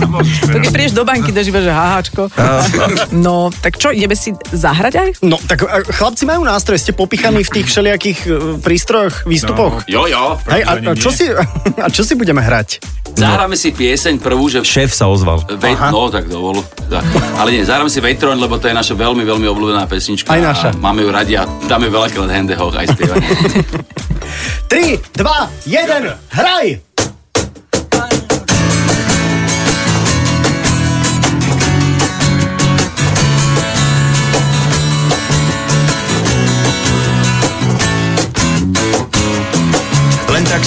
To 0.47 0.57
keď 0.63 0.71
prídeš 0.71 0.93
do 0.95 1.03
banky, 1.03 1.29
dáš 1.35 1.51
iba, 1.51 1.59
že 1.61 1.71
háhačko. 1.71 2.31
No, 3.13 3.51
tak 3.51 3.77
čo, 3.77 3.91
ideme 3.91 4.15
si 4.15 4.33
zahrať 4.53 4.93
aj? 4.97 5.09
No, 5.25 5.37
tak 5.37 5.65
chlapci 5.67 6.23
majú 6.25 6.45
nástroj, 6.47 6.79
ste 6.79 6.95
popichaní 6.95 7.43
v 7.43 7.51
tých 7.51 7.67
všelijakých 7.67 8.19
e, 8.25 8.29
prístrojoch, 8.61 9.27
výstupoch. 9.27 9.85
Jo, 9.85 10.07
jo. 10.07 10.39
Hej, 10.47 10.61
a, 10.63 10.71
a, 10.79 10.91
čo 10.95 11.09
si, 11.11 11.27
a 11.85 11.87
čo 11.91 12.01
si 12.07 12.13
budeme 12.15 12.41
hrať? 12.41 12.79
Zahráme 13.17 13.57
si 13.57 13.73
pieseň 13.73 14.21
prvú, 14.21 14.45
že... 14.45 14.61
Šéf 14.61 14.93
sa 14.93 15.09
ozval. 15.09 15.41
Vej, 15.57 15.73
no, 15.89 16.13
tak 16.13 16.29
dovol. 16.29 16.61
Tak. 16.85 17.03
Ale 17.41 17.49
nie, 17.49 17.65
zahráme 17.65 17.89
si 17.89 17.97
Vejtron, 17.97 18.37
lebo 18.37 18.61
to 18.61 18.69
je 18.69 18.75
naša 18.77 18.93
veľmi, 18.93 19.25
veľmi 19.25 19.49
obľúbená 19.49 19.89
pesnička. 19.89 20.29
Aj 20.29 20.41
naša. 20.41 20.69
A 20.71 20.79
máme 20.79 21.01
ju 21.01 21.09
radi 21.09 21.33
a 21.33 21.49
dáme 21.65 21.89
veľakrát 21.89 22.29
handehoch 22.29 22.77
aj 22.77 22.93
spievanie. 22.93 23.29
3, 24.69 25.01
2, 25.17 25.65
1, 25.65 26.37
hraj! 26.37 26.86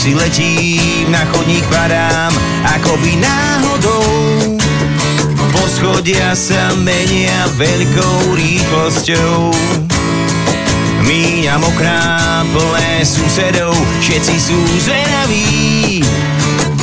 Len 0.01 0.17
tak 0.17 0.17
si 0.17 0.17
letím, 0.17 1.13
na 1.13 1.29
chodník 1.29 1.61
padám, 1.69 2.33
ako 2.65 2.97
by 3.05 3.13
náhodou. 3.21 4.57
Poschodia 5.53 6.33
sa 6.33 6.73
menia 6.81 7.45
veľkou 7.61 8.33
rýchlosťou. 8.33 9.53
Míňam 11.05 11.61
okná 11.61 12.01
plné 12.49 13.05
susedov, 13.05 13.77
všetci 14.01 14.37
sú 14.41 14.57
zvedaví. 14.89 16.01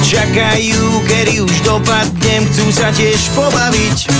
Čakajú, 0.06 1.02
kedy 1.10 1.42
už 1.42 1.58
dopadnem, 1.66 2.46
chcú 2.54 2.70
sa 2.70 2.94
tiež 2.94 3.34
pobaviť. 3.34 4.14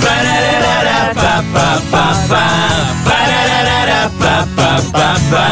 Pararara, 0.00 1.12
pa, 1.12 1.44
pa, 1.52 1.68
pa, 1.92 2.06
pa. 2.24 2.46
Pararara, 3.04 4.08
pa, 4.16 4.48
pa, 4.56 4.70
pa, 4.88 5.10
pa. 5.28 5.44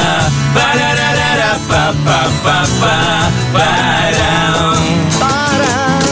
Pararara, 0.56 0.87
pa, 2.04 2.20
pa, 2.44 2.60
pa, 2.80 2.96
pa. 3.52 3.68
Param. 5.18 6.02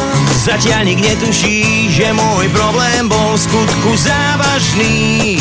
Zatiaľ 0.40 0.86
nik 0.86 1.02
netuší, 1.02 1.90
že 1.90 2.14
môj 2.14 2.46
problém 2.54 3.10
bol 3.10 3.34
v 3.34 3.40
skutku 3.44 3.90
závažný. 3.98 5.36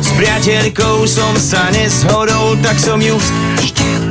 S 0.00 0.10
priateľkou 0.16 1.04
som 1.04 1.36
sa 1.36 1.68
neshodol, 1.76 2.56
tak 2.64 2.80
som 2.80 2.98
ju 2.98 3.20
štil. 3.60 4.10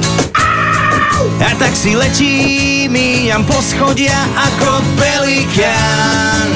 A 1.40 1.52
tak 1.58 1.74
si 1.74 1.98
letím, 1.98 2.94
míňam 2.94 3.44
po 3.44 3.58
schodia 3.60 4.16
ako 4.38 4.86
pelikán. 4.96 6.48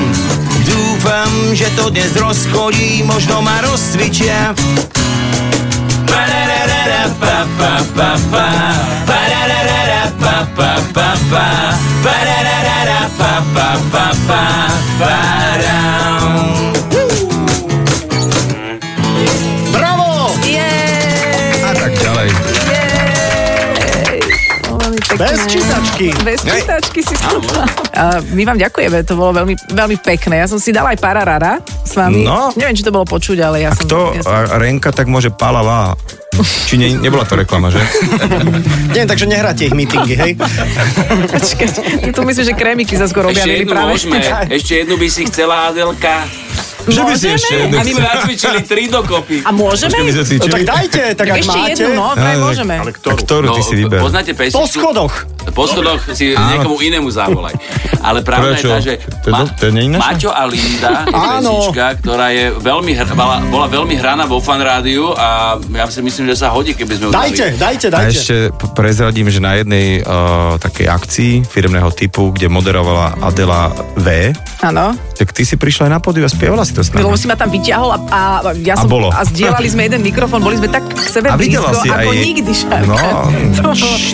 Dúfam, 0.64 1.52
že 1.52 1.68
to 1.74 1.90
dnes 1.90 2.14
rozchodí, 2.14 3.02
možno 3.04 3.42
ma 3.42 3.60
rozcvičia. 3.66 4.54
Pararara, 6.08 6.53
Bravo! 19.72 20.36
A 21.64 21.72
tak 21.72 21.94
ďalej. 21.96 22.30
Bez 25.14 25.40
čítačky. 25.48 26.08
Bez 26.26 26.40
čítačky 26.44 27.00
si 27.06 27.16
stúpla. 27.16 27.64
A 27.94 28.18
My 28.34 28.44
vám 28.44 28.58
ďakujeme, 28.58 29.06
to 29.06 29.14
bolo 29.16 29.32
veľmi, 29.40 29.56
veľmi 29.72 29.98
pekné. 30.02 30.42
Ja 30.42 30.48
som 30.50 30.58
si 30.58 30.74
dala 30.74 30.92
aj 30.92 31.00
pararara 31.00 31.62
s 31.64 31.94
vami. 31.94 32.26
No. 32.26 32.50
Neviem, 32.58 32.76
či 32.76 32.84
to 32.84 32.92
bolo 32.92 33.06
počuť, 33.06 33.38
ale 33.40 33.64
ja 33.64 33.72
som... 33.72 33.86
To 33.88 34.12
ja 34.12 34.26
som... 34.26 34.34
a 34.34 34.58
Renka 34.58 34.90
tak 34.92 35.08
môže 35.08 35.30
palava. 35.30 35.94
Či 36.42 36.76
ne, 36.82 36.88
nebola 36.98 37.24
to 37.24 37.38
reklama, 37.38 37.70
že? 37.70 37.78
Nie, 38.92 39.06
takže 39.06 39.30
nehráte 39.30 39.70
ich 39.70 39.74
meetingy, 39.74 40.18
hej? 40.18 40.32
Počkaj, 41.30 41.68
tu 42.10 42.20
myslíš, 42.26 42.46
že 42.50 42.56
krémiky 42.58 42.98
sa 42.98 43.06
skoro 43.06 43.30
objavili 43.30 43.70
práve. 43.70 43.94
môžeme. 43.94 44.18
Ešte 44.50 44.82
jednu 44.82 44.98
by 44.98 45.08
si 45.10 45.30
chcela, 45.30 45.70
Adelka. 45.70 46.26
Že 46.86 47.02
by 47.02 47.14
si 47.14 47.28
ešte 47.30 47.54
jednu 47.58 47.76
A 47.76 47.82
my 47.82 47.92
sme 47.92 48.04
nacvičili 48.06 48.60
tri 48.62 48.84
dokopy. 48.86 49.38
A 49.42 49.50
môžeme? 49.52 49.96
My 49.98 50.12
sme 50.12 50.20
No 50.20 50.28
cvičili. 50.28 50.52
tak 50.52 50.64
dajte, 50.66 51.02
tak 51.14 51.26
ak 51.26 51.38
Ešte 51.38 51.50
máte. 51.50 51.72
jednu, 51.74 51.90
no, 51.94 52.06
vraj 52.14 52.36
môžeme. 52.38 52.74
Ale 52.78 52.90
A 52.90 52.94
ktorú? 52.94 53.18
ktorú 53.18 53.46
ty 53.50 53.62
si 53.62 53.74
vyber? 53.76 54.00
poznáte 54.00 54.32
Po 54.32 54.40
pesničku? 54.42 54.68
schodoch. 54.70 55.14
Po 55.46 55.64
schodoch 55.64 56.02
si 56.12 56.26
niekomu 56.34 56.80
inému 56.80 57.08
zavolaj. 57.08 57.54
Ale 58.02 58.20
pravda 58.20 58.52
je 58.52 58.56
Prečo? 58.58 58.70
tá, 58.70 58.78
že 58.80 58.94
To 59.22 59.28
je 59.28 59.34
do- 59.34 59.52
to 59.54 59.64
je? 59.66 59.72
Maťo 59.94 60.30
a 60.30 60.44
Linda 60.44 60.92
je 61.06 61.14
Áno. 61.14 61.52
pesnička, 61.62 61.86
ktorá 62.00 62.28
je 62.30 62.46
veľmi, 62.54 62.92
hr- 62.92 63.14
bola, 63.14 63.38
bola 63.46 63.68
veľmi 63.70 63.96
hraná 63.96 64.24
vo 64.26 64.40
fan 64.40 64.60
rádiu 64.60 65.14
a 65.14 65.56
ja 65.56 65.86
si 65.86 66.02
myslím, 66.02 66.28
že 66.28 66.36
sa 66.36 66.50
hodí, 66.50 66.74
keby 66.74 66.94
sme 66.94 67.06
ju 67.06 67.12
dali. 67.12 67.32
Dajte, 67.32 67.46
dajte, 67.56 67.88
A 67.88 67.94
dajte. 67.94 68.12
ešte 68.14 68.36
p- 68.52 68.72
prezradím, 68.74 69.28
že 69.28 69.40
na 69.40 69.56
jednej 69.56 70.02
uh, 70.02 70.58
takej 70.58 70.88
akcii 70.90 71.32
firmného 71.46 71.88
typu, 71.92 72.30
kde 72.30 72.50
moderovala 72.50 73.22
Adela 73.22 73.70
V, 73.96 74.34
Áno. 74.60 74.98
tak 75.14 75.32
ty 75.32 75.44
si 75.44 75.56
prišla 75.56 75.88
aj 75.88 75.92
na 75.92 76.00
pódium 76.00 76.26
a 76.26 76.32
spievala 76.32 76.64
si 76.64 76.73
to 76.74 76.82
s 76.82 76.90
nami. 76.90 77.06
Lebo 77.06 77.16
si 77.16 77.26
ma 77.26 77.36
tam 77.36 77.48
vyťahol 77.48 77.90
a, 77.90 77.98
a, 78.04 78.22
ja 78.58 78.74
A 78.74 78.82
som, 78.82 78.90
bolo. 78.90 79.08
a 79.08 79.22
zdieľali 79.22 79.68
sme 79.68 79.86
jeden 79.86 80.02
mikrofón, 80.02 80.42
boli 80.42 80.58
sme 80.58 80.68
tak 80.68 80.84
k 80.84 81.00
sebe 81.04 81.30
A 81.30 81.38
blízko, 81.38 81.70
si 81.76 81.88
ako 81.88 82.10
aj- 82.10 82.20
nikdy 82.20 82.52
šarka. 82.52 82.88
No. 82.90 82.98
To 83.56 83.70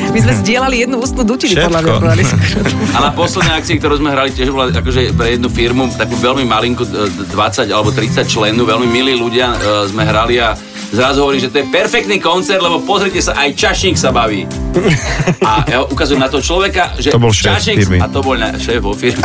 My 0.09 0.19
sme 0.19 0.33
zdieľali 0.35 0.75
jednu 0.79 0.99
ústnu 0.99 1.23
dutinu, 1.23 1.55
podľa 1.57 1.79
mňa. 1.81 1.93
A 2.95 2.97
na 3.01 3.11
poslednej 3.11 3.55
akcii, 3.55 3.75
ktorú 3.77 3.97
sme 3.97 4.11
hrali, 4.11 4.29
tiež 4.29 4.51
bola 4.51 4.67
akože 4.69 5.15
pre 5.15 5.33
jednu 5.33 5.47
firmu, 5.47 5.87
takú 5.91 6.13
veľmi 6.15 6.43
malinku, 6.43 6.83
e, 6.83 7.07
20 7.29 7.69
alebo 7.69 7.89
30 7.89 8.25
členov, 8.25 8.65
veľmi 8.65 8.85
milí 8.85 9.15
ľudia 9.15 9.47
e, 9.49 9.57
sme 9.87 10.03
hrali 10.03 10.37
a 10.37 10.53
zrazu 10.89 11.21
hovorí, 11.21 11.37
že 11.37 11.47
to 11.47 11.61
je 11.61 11.69
perfektný 11.69 12.17
koncert, 12.17 12.59
lebo 12.59 12.81
pozrite 12.81 13.19
sa, 13.19 13.37
aj 13.37 13.53
čašník 13.53 13.93
sa 13.93 14.09
baví. 14.09 14.49
A 15.39 15.61
ja 15.63 15.79
ukazujem 15.83 16.17
na 16.17 16.25
toho 16.25 16.41
človeka, 16.41 16.97
že 16.97 17.09
To 17.09 17.21
bol 17.21 17.29
šéf 17.29 17.55
čašník, 17.55 17.77
firmy. 17.79 17.97
a 17.99 18.09
to 18.09 18.19
bol 18.19 18.33
na, 18.33 18.57
šéf 18.57 18.81
vo 18.81 18.91
firme. 18.91 19.21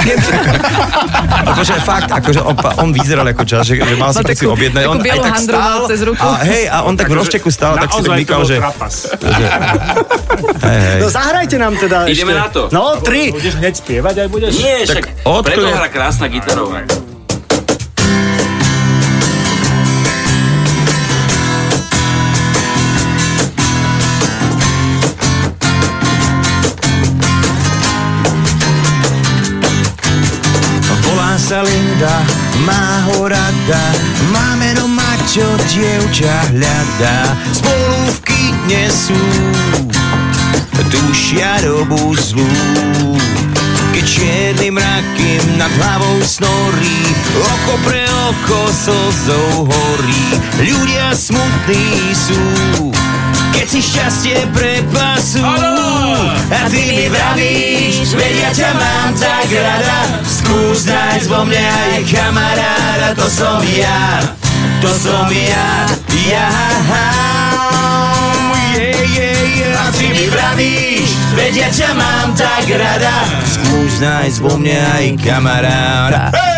A 1.40 1.50
počkaj, 1.50 1.80
fakt, 1.80 2.08
akože 2.10 2.40
on, 2.40 2.54
pa- 2.54 2.76
on 2.76 2.92
vyzeral 2.92 3.23
ako 3.32 3.42
čas, 3.48 3.64
že, 3.64 3.80
že 3.80 3.94
mal 3.96 4.12
si 4.12 4.20
tak 4.20 4.36
takú- 4.36 4.52
objednať. 4.52 4.84
On 4.84 4.98
aj 5.00 5.20
tak 5.22 5.36
stál 5.40 5.78
cez 5.88 6.00
ruku. 6.04 6.20
a 6.20 6.44
hej, 6.44 6.64
a 6.68 6.76
on 6.84 6.94
tak 6.98 7.08
v 7.08 7.14
rošteku 7.16 7.48
stál, 7.48 7.80
tak 7.80 7.88
si 7.88 8.04
tak 8.04 8.20
že... 8.44 8.56
trapas. 8.60 8.94
Hej, 10.60 10.78
hej. 10.84 10.98
No 11.00 11.06
zahrajte 11.08 11.56
nám 11.56 11.74
teda 11.80 12.04
Ideme 12.04 12.32
ešte. 12.34 12.42
na 12.42 12.48
to. 12.50 12.62
No, 12.68 13.00
tri. 13.00 13.32
Budeš 13.32 13.54
hneď 13.56 13.74
spievať 13.78 14.14
aj 14.24 14.28
budeš? 14.28 14.52
Nie, 14.58 14.84
však 14.84 15.04
odkle- 15.24 15.44
preto 15.56 15.66
hrá 15.70 15.88
krásna 15.88 16.26
gitarová. 16.28 16.84
Sa 31.44 31.60
Linda, 31.60 32.24
má 32.62 33.02
ho 33.10 33.26
rada, 33.26 33.84
má 34.30 34.54
meno 34.54 34.86
Maťo, 34.86 35.58
dievča 35.66 36.54
hľadá. 36.54 37.34
Spolu 37.50 37.98
v 38.14 38.18
kine 38.22 38.84
sú, 38.86 39.18
dušia 40.94 41.58
dobu 41.66 42.14
zlú. 42.14 42.46
Keď 43.94 44.04
čierny 44.06 44.68
mraky 44.74 45.38
nad 45.54 45.70
hlavou 45.70 46.18
snorí, 46.22 46.98
oko 47.38 47.74
pre 47.86 48.02
oko 48.30 48.60
slzou 48.70 49.70
horí. 49.70 50.26
Ľudia 50.58 51.14
smutní 51.14 52.10
sú, 52.10 52.42
keď 53.54 53.66
si 53.70 53.80
šťastie 53.80 54.38
prepasú. 54.50 55.46
A 56.50 56.66
ty 56.68 56.82
mi 56.90 57.06
vravíš, 57.06 58.18
veď 58.18 58.34
ja 58.42 58.50
ťa 58.50 58.70
mám 58.74 59.10
tak 59.14 59.48
rada, 59.54 59.98
skús 60.26 60.84
nájsť 60.90 61.26
vo 61.30 61.46
mne 61.46 61.62
aj 61.62 62.02
kamaráda, 62.10 63.08
to 63.14 63.26
som 63.30 63.62
ja, 63.62 64.20
to 64.82 64.90
som 64.90 65.30
ja, 65.30 65.86
ja. 66.10 66.48
Yeah, 68.74 69.02
yeah, 69.06 69.38
yeah. 69.54 69.82
A 69.86 69.94
ty 69.94 70.10
mi 70.10 70.26
vravíš, 70.26 71.10
veď 71.38 71.52
ja 71.54 71.68
ťa 71.70 71.90
mám 71.94 72.28
tak 72.34 72.66
rada, 72.68 73.22
skús 73.46 74.02
nájsť 74.02 74.38
vo 74.42 74.58
mne 74.58 74.78
aj 74.78 75.04
kamaráda. 75.22 76.34
Hej! 76.34 76.53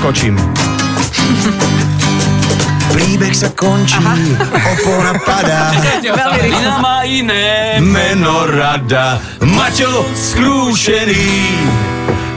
Preskočím. 0.00 0.32
Príbeh 2.96 3.36
sa 3.36 3.52
končí, 3.52 4.00
opona 4.48 5.12
padá. 5.28 5.76
Veľmi 6.00 6.40
rýchlo. 6.40 6.56
Iná 6.56 6.80
má 6.80 7.04
iné. 7.04 7.76
Meno 7.84 8.48
rada, 8.48 9.20
Maťo 9.44 10.08
skrúšený, 10.16 11.52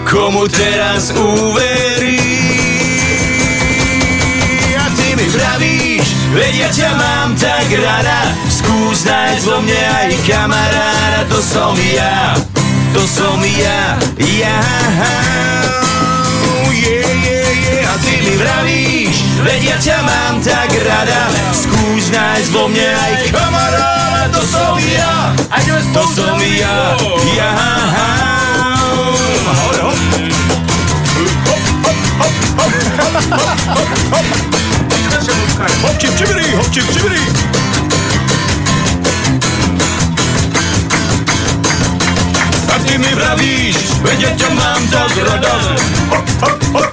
komu 0.04 0.44
teraz 0.52 1.16
uverí? 1.16 2.20
A 4.76 4.84
ty 5.00 5.16
mi 5.16 5.28
vravíš, 5.32 6.36
veď 6.36 6.68
ja 6.68 6.68
ťa 6.68 6.92
mám 7.00 7.32
tak 7.40 7.72
rada, 7.80 8.28
skús 8.52 9.08
nájsť 9.08 9.44
vo 9.48 9.64
mne 9.64 9.84
aj 10.04 10.12
kamaráda, 10.28 11.32
to 11.32 11.40
som 11.40 11.80
ja, 11.80 12.36
to 12.92 13.08
som 13.08 13.40
ja, 13.40 13.96
ja. 14.20 14.60
Yeah, 16.84 17.00
yeah, 17.24 17.33
yeah. 17.54 17.94
A 17.94 17.98
ty 18.02 18.16
mi 18.26 18.36
vravíš, 18.38 19.18
veď 19.46 19.62
ja 19.64 19.78
ťa 19.78 19.98
mám 20.02 20.36
tak 20.42 20.72
rada, 20.82 21.30
skús 21.54 22.10
nájsť 22.10 22.50
vo 22.50 22.66
mne 22.70 22.90
aj 22.90 23.14
kamaráda, 23.30 24.34
to 24.34 24.42
som 24.42 24.78
ja, 24.82 25.34
to 25.94 26.04
som 26.10 26.40
ja, 26.42 26.98
ja. 27.38 27.52
Hore, 29.46 29.82
hop. 29.86 29.98
Hop, 35.84 35.96
čip, 36.00 36.14
čibiri, 36.18 36.48
hop, 36.56 36.70
čip, 36.72 36.88
čibiri. 36.94 37.22
A 42.74 42.76
ty 42.88 42.98
mi 42.98 43.12
vravíš, 43.14 43.78
veď 44.02 44.20
ja 44.20 44.32
ťa 44.38 44.50
mám 44.56 44.82
tak 44.90 45.14
rada. 45.22 45.56
Hop, 46.10 46.26
hop, 46.42 46.60
hop, 46.74 46.93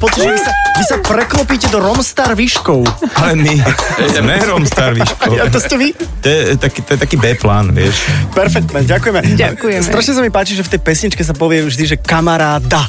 pocit, 0.00 0.24
že 0.24 0.32
vy 0.32 0.40
sa, 0.40 0.52
vy 0.80 0.84
sa 0.88 0.96
preklopíte 1.04 1.68
do 1.68 1.78
Romstar 1.78 2.32
výškou. 2.32 2.80
Ale 3.20 3.36
my 3.36 3.54
sme 4.16 4.34
Romstar, 4.48 4.96
Výško. 4.96 5.36
Ja, 5.36 5.52
to 5.52 5.60
ste 5.60 5.76
vy? 5.76 5.88
To 5.92 6.26
je 6.26 6.56
taký, 6.56 6.80
to 6.80 6.90
je 6.96 6.98
taký 7.04 7.16
B-plán, 7.20 7.76
vieš. 7.76 8.00
Perfektné, 8.32 8.88
ďakujeme. 8.88 9.36
Ďakujeme. 9.36 9.84
Strašne 9.84 10.12
sa 10.16 10.22
mi 10.24 10.32
páči, 10.32 10.56
že 10.56 10.64
v 10.64 10.72
tej 10.74 10.80
pesničke 10.80 11.20
sa 11.20 11.36
povie 11.36 11.60
vždy, 11.68 11.84
že 11.84 11.96
kamaráda. 12.00 12.88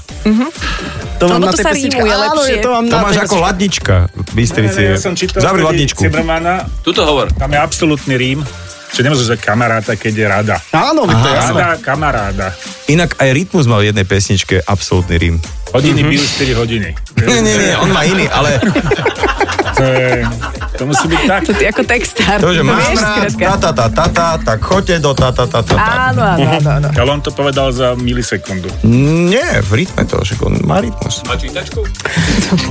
To 1.22 1.30
Lebo 1.30 1.54
to 1.54 1.58
sa 1.62 1.70
rímuje 1.70 2.10
áno, 2.10 2.24
lepšie. 2.34 2.50
je 2.50 2.58
to 2.66 2.70
mám 2.74 2.86
To 2.90 2.98
na 2.98 3.04
máš 3.06 3.14
tej 3.14 3.26
ako 3.30 3.36
ladnička 3.46 3.96
v 4.10 4.32
Bystrici. 4.34 4.82
Ja 4.82 4.98
som 4.98 5.14
čítal 5.14 5.38
Zavri 5.38 5.62
vtedy 5.62 5.70
ladničku. 5.86 6.02
Tuto 6.82 7.06
hovor. 7.06 7.30
tam 7.30 7.54
je 7.54 7.60
absolútny 7.62 8.18
rím, 8.18 8.42
že 8.90 9.00
nemôžeš 9.06 9.38
dať 9.38 9.40
kamaráta, 9.46 9.94
keď 9.94 10.14
je 10.18 10.26
rada. 10.26 10.56
Áno, 10.74 11.06
to 11.06 11.14
je 11.14 11.38
jasné. 11.38 11.62
Rada, 11.62 11.78
kamaráda. 11.78 12.48
Inak 12.90 13.22
aj 13.22 13.30
Rytmus 13.38 13.70
mal 13.70 13.86
v 13.86 13.94
jednej 13.94 14.06
pesničke 14.10 14.66
absolútny 14.66 15.22
rím. 15.22 15.38
Hodiny 15.72 16.04
bijú 16.04 16.24
4 16.24 16.62
hodiny. 16.62 16.90
Nie, 17.22 17.40
nie, 17.40 17.56
nie, 17.56 17.74
on 17.80 17.90
má 17.96 18.04
iný, 18.04 18.28
ale 18.28 18.60
To 19.82 19.84
je... 19.84 20.10
To 20.78 20.84
musí 20.90 21.06
byť 21.10 21.22
tak. 21.26 21.42
To 21.46 21.54
ty 21.54 21.66
ako 21.70 21.82
textár. 21.86 22.38
To, 22.42 22.54
že 22.54 22.62
mám 22.66 22.78
vieš, 22.78 23.02
rád, 23.02 23.30
skrátka. 23.34 23.46
ta, 23.46 23.58
ta, 23.58 23.72
ta, 23.72 23.86
ta, 23.90 24.06
ta, 24.10 24.28
tak 24.42 24.60
choďte 24.62 24.96
do 25.02 25.12
ta, 25.14 25.30
ta, 25.34 25.46
ta, 25.46 25.62
ta, 25.62 25.74
ta. 25.78 25.94
Áno, 26.10 26.22
áno, 26.22 26.42
áno, 26.42 26.70
áno. 26.82 26.88
Ale 26.90 27.10
on 27.10 27.22
to 27.22 27.30
povedal 27.34 27.70
za 27.74 27.94
milisekundu. 27.98 28.70
Nie, 28.86 29.62
v 29.62 29.86
rytme 29.86 30.06
to, 30.10 30.22
že 30.26 30.38
on 30.42 30.58
má 30.66 30.82
rytmus. 30.82 31.22
Má 31.26 31.38
čítačku? 31.38 31.82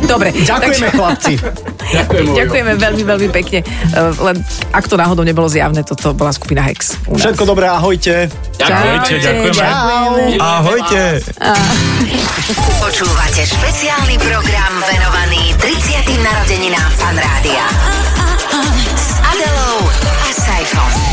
Dobre. 0.07 0.35
Ďakujeme, 0.35 0.87
takže- 0.87 0.99
chlapci. 0.99 1.35
Ďakujeme 2.41 2.73
veľmi, 2.79 3.03
veľmi 3.03 3.29
pekne. 3.31 3.63
Uh, 3.95 4.15
Len 4.31 4.37
ak 4.71 4.87
to 4.87 4.95
náhodou 4.99 5.23
nebolo 5.27 5.47
zjavné, 5.51 5.83
toto 5.87 6.15
bola 6.15 6.31
skupina 6.35 6.63
Hex. 6.63 6.95
Všetko 7.11 7.43
dobré, 7.43 7.67
ahojte. 7.71 8.31
Ahojte, 8.59 9.15
ďakujeme. 9.19 9.59
ďakujeme. 9.59 10.39
Ahojte. 10.39 11.03
Počúvate 12.91 13.47
špeciálny 13.47 14.19
program 14.19 14.83
venovaný 14.83 15.55
30. 15.63 16.11
narodeninám 16.27 16.91
Fan 16.99 17.23
Rádia. 17.23 17.63
S 18.99 19.15
Adelou. 19.31 20.20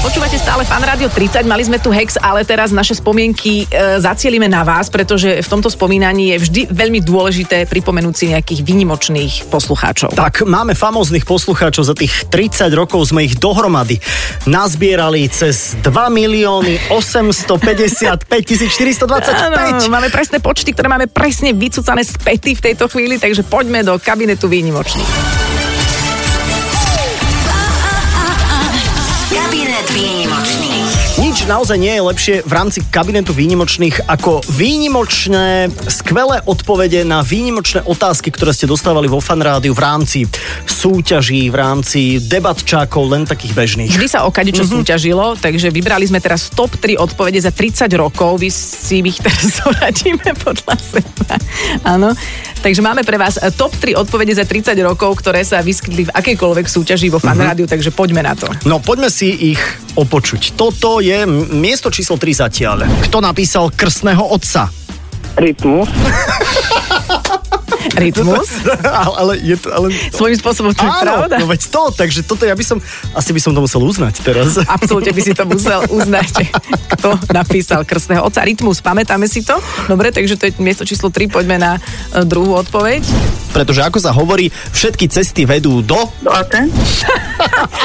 Počúvate 0.07 0.39
stále 0.39 0.63
Fan 0.63 0.87
Rádio 0.87 1.11
30, 1.11 1.43
mali 1.43 1.67
sme 1.67 1.83
tu 1.83 1.91
Hex, 1.91 2.15
ale 2.15 2.47
teraz 2.47 2.71
naše 2.71 2.95
spomienky 2.95 3.67
e, 3.67 3.99
zacielime 3.99 4.47
na 4.47 4.63
vás, 4.63 4.87
pretože 4.87 5.43
v 5.43 5.47
tomto 5.51 5.67
spomínaní 5.67 6.31
je 6.31 6.47
vždy 6.47 6.61
veľmi 6.71 7.03
dôležité 7.03 7.67
pripomenúť 7.67 8.15
si 8.15 8.31
nejakých 8.31 8.63
výnimočných 8.63 9.51
poslucháčov. 9.51 10.15
Tak, 10.15 10.47
máme 10.47 10.79
famóznych 10.79 11.27
poslucháčov, 11.27 11.91
za 11.91 11.91
tých 11.91 12.23
30 12.31 12.71
rokov 12.71 13.11
sme 13.11 13.27
ich 13.27 13.35
dohromady 13.35 13.99
nazbierali 14.47 15.27
cez 15.27 15.75
2 15.83 15.91
milióny 15.91 16.87
855 16.87 18.31
425. 18.31 19.11
Áno, 19.11 19.91
máme 19.91 20.07
presné 20.07 20.39
počty, 20.39 20.71
ktoré 20.71 20.87
máme 20.87 21.11
presne 21.11 21.51
vycúcané 21.51 22.07
späty 22.07 22.55
v 22.55 22.63
tejto 22.63 22.87
chvíli, 22.87 23.19
takže 23.19 23.43
poďme 23.43 23.83
do 23.83 23.99
kabinetu 23.99 24.47
výnimočných. 24.47 25.75
Nič 31.47 31.55
naozaj 31.55 31.79
nie 31.79 31.95
je 31.95 32.03
lepšie 32.03 32.36
v 32.43 32.51
rámci 32.51 32.83
kabinetu 32.91 33.31
výnimočných 33.31 34.12
ako 34.12 34.43
výnimočné, 34.51 35.71
skvelé 35.88 36.43
odpovede 36.43 37.07
na 37.07 37.23
výnimočné 37.23 37.88
otázky, 37.88 38.36
ktoré 38.36 38.51
ste 38.51 38.67
dostávali 38.67 39.07
vo 39.07 39.23
fanrádiu 39.23 39.71
v 39.71 39.79
rámci 39.79 40.19
súťaží, 40.67 41.47
v 41.47 41.55
rámci 41.55 42.19
debatčákov, 42.19 42.99
len 43.07 43.23
takých 43.23 43.55
bežných. 43.55 43.95
Vždy 43.95 44.12
sa 44.12 44.27
o 44.27 44.36
kadečo 44.36 44.67
mm-hmm. 44.67 44.75
súťažilo, 44.75 45.25
takže 45.39 45.71
vybrali 45.71 46.03
sme 46.12 46.19
teraz 46.19 46.51
top 46.51 46.75
3 46.83 46.99
odpovede 46.99 47.39
za 47.39 47.55
30 47.55 47.88
rokov. 47.95 48.43
Vy 48.43 48.51
si 48.51 48.99
ich 48.99 49.15
teraz 49.23 49.47
zoradíme 49.63 50.36
podľa 50.43 50.75
seba. 50.83 51.39
Áno. 51.88 52.12
Takže 52.61 52.81
máme 52.81 53.05
pre 53.05 53.15
vás 53.15 53.37
eh, 53.37 53.53
top 53.53 53.73
3 53.77 53.95
odpovede 53.95 54.33
za 54.33 54.45
30 54.45 54.73
rokov, 54.83 55.21
ktoré 55.21 55.45
sa 55.45 55.61
vyskytli 55.61 56.09
v 56.09 56.13
akejkoľvek 56.13 56.65
súťaži 56.65 57.07
vo 57.13 57.21
fan 57.21 57.37
rádiu, 57.37 57.69
takže 57.69 57.93
poďme 57.93 58.25
na 58.25 58.33
to. 58.33 58.49
No 58.65 58.81
poďme 58.81 59.13
si 59.13 59.55
ich 59.55 59.61
opočuť. 59.93 60.57
Toto 60.57 60.99
je 60.99 61.23
miesto 61.53 61.93
číslo 61.93 62.17
3 62.17 62.43
zatiaľ. 62.47 62.77
Kto 63.07 63.21
napísal 63.21 63.69
krstného 63.73 64.21
otca? 64.21 64.69
Rytmus. 65.37 65.89
Rytmus? 67.97 68.49
ale, 68.83 69.15
ale 69.21 69.33
je 69.41 69.55
to... 69.57 69.67
Ale... 69.73 69.87
Svojím 70.13 70.37
spôsobom 70.37 70.71
to 70.75 70.83
je 70.83 70.91
Áno, 70.91 71.01
pravda. 71.25 71.35
no 71.39 71.47
veď 71.49 71.61
to, 71.71 71.83
takže 71.93 72.21
toto 72.27 72.43
ja 72.43 72.53
by 72.53 72.65
som, 72.65 72.77
asi 73.15 73.31
by 73.31 73.41
som 73.41 73.51
to 73.55 73.61
musel 73.63 73.81
uznať 73.83 74.13
teraz. 74.21 74.59
Absolútne 74.77 75.13
by 75.13 75.21
si 75.21 75.33
to 75.33 75.43
musel 75.47 75.81
uznať, 75.87 76.51
kto 76.97 77.09
napísal 77.31 77.87
krstného 77.87 78.21
otca. 78.21 78.43
Rytmus, 78.43 78.83
pamätáme 78.83 79.25
si 79.25 79.41
to? 79.41 79.57
Dobre, 79.87 80.11
takže 80.11 80.35
to 80.37 80.49
je 80.49 80.53
miesto 80.61 80.83
číslo 80.83 81.09
3, 81.09 81.31
poďme 81.31 81.57
na 81.57 81.71
e, 81.77 82.23
druhú 82.27 82.59
odpoveď. 82.59 83.01
Pretože 83.55 83.81
ako 83.81 83.97
sa 83.97 84.11
hovorí, 84.13 84.51
všetky 84.51 85.09
cesty 85.09 85.47
vedú 85.47 85.81
do... 85.81 85.97
Do 86.21 86.31
Aten. 86.33 86.69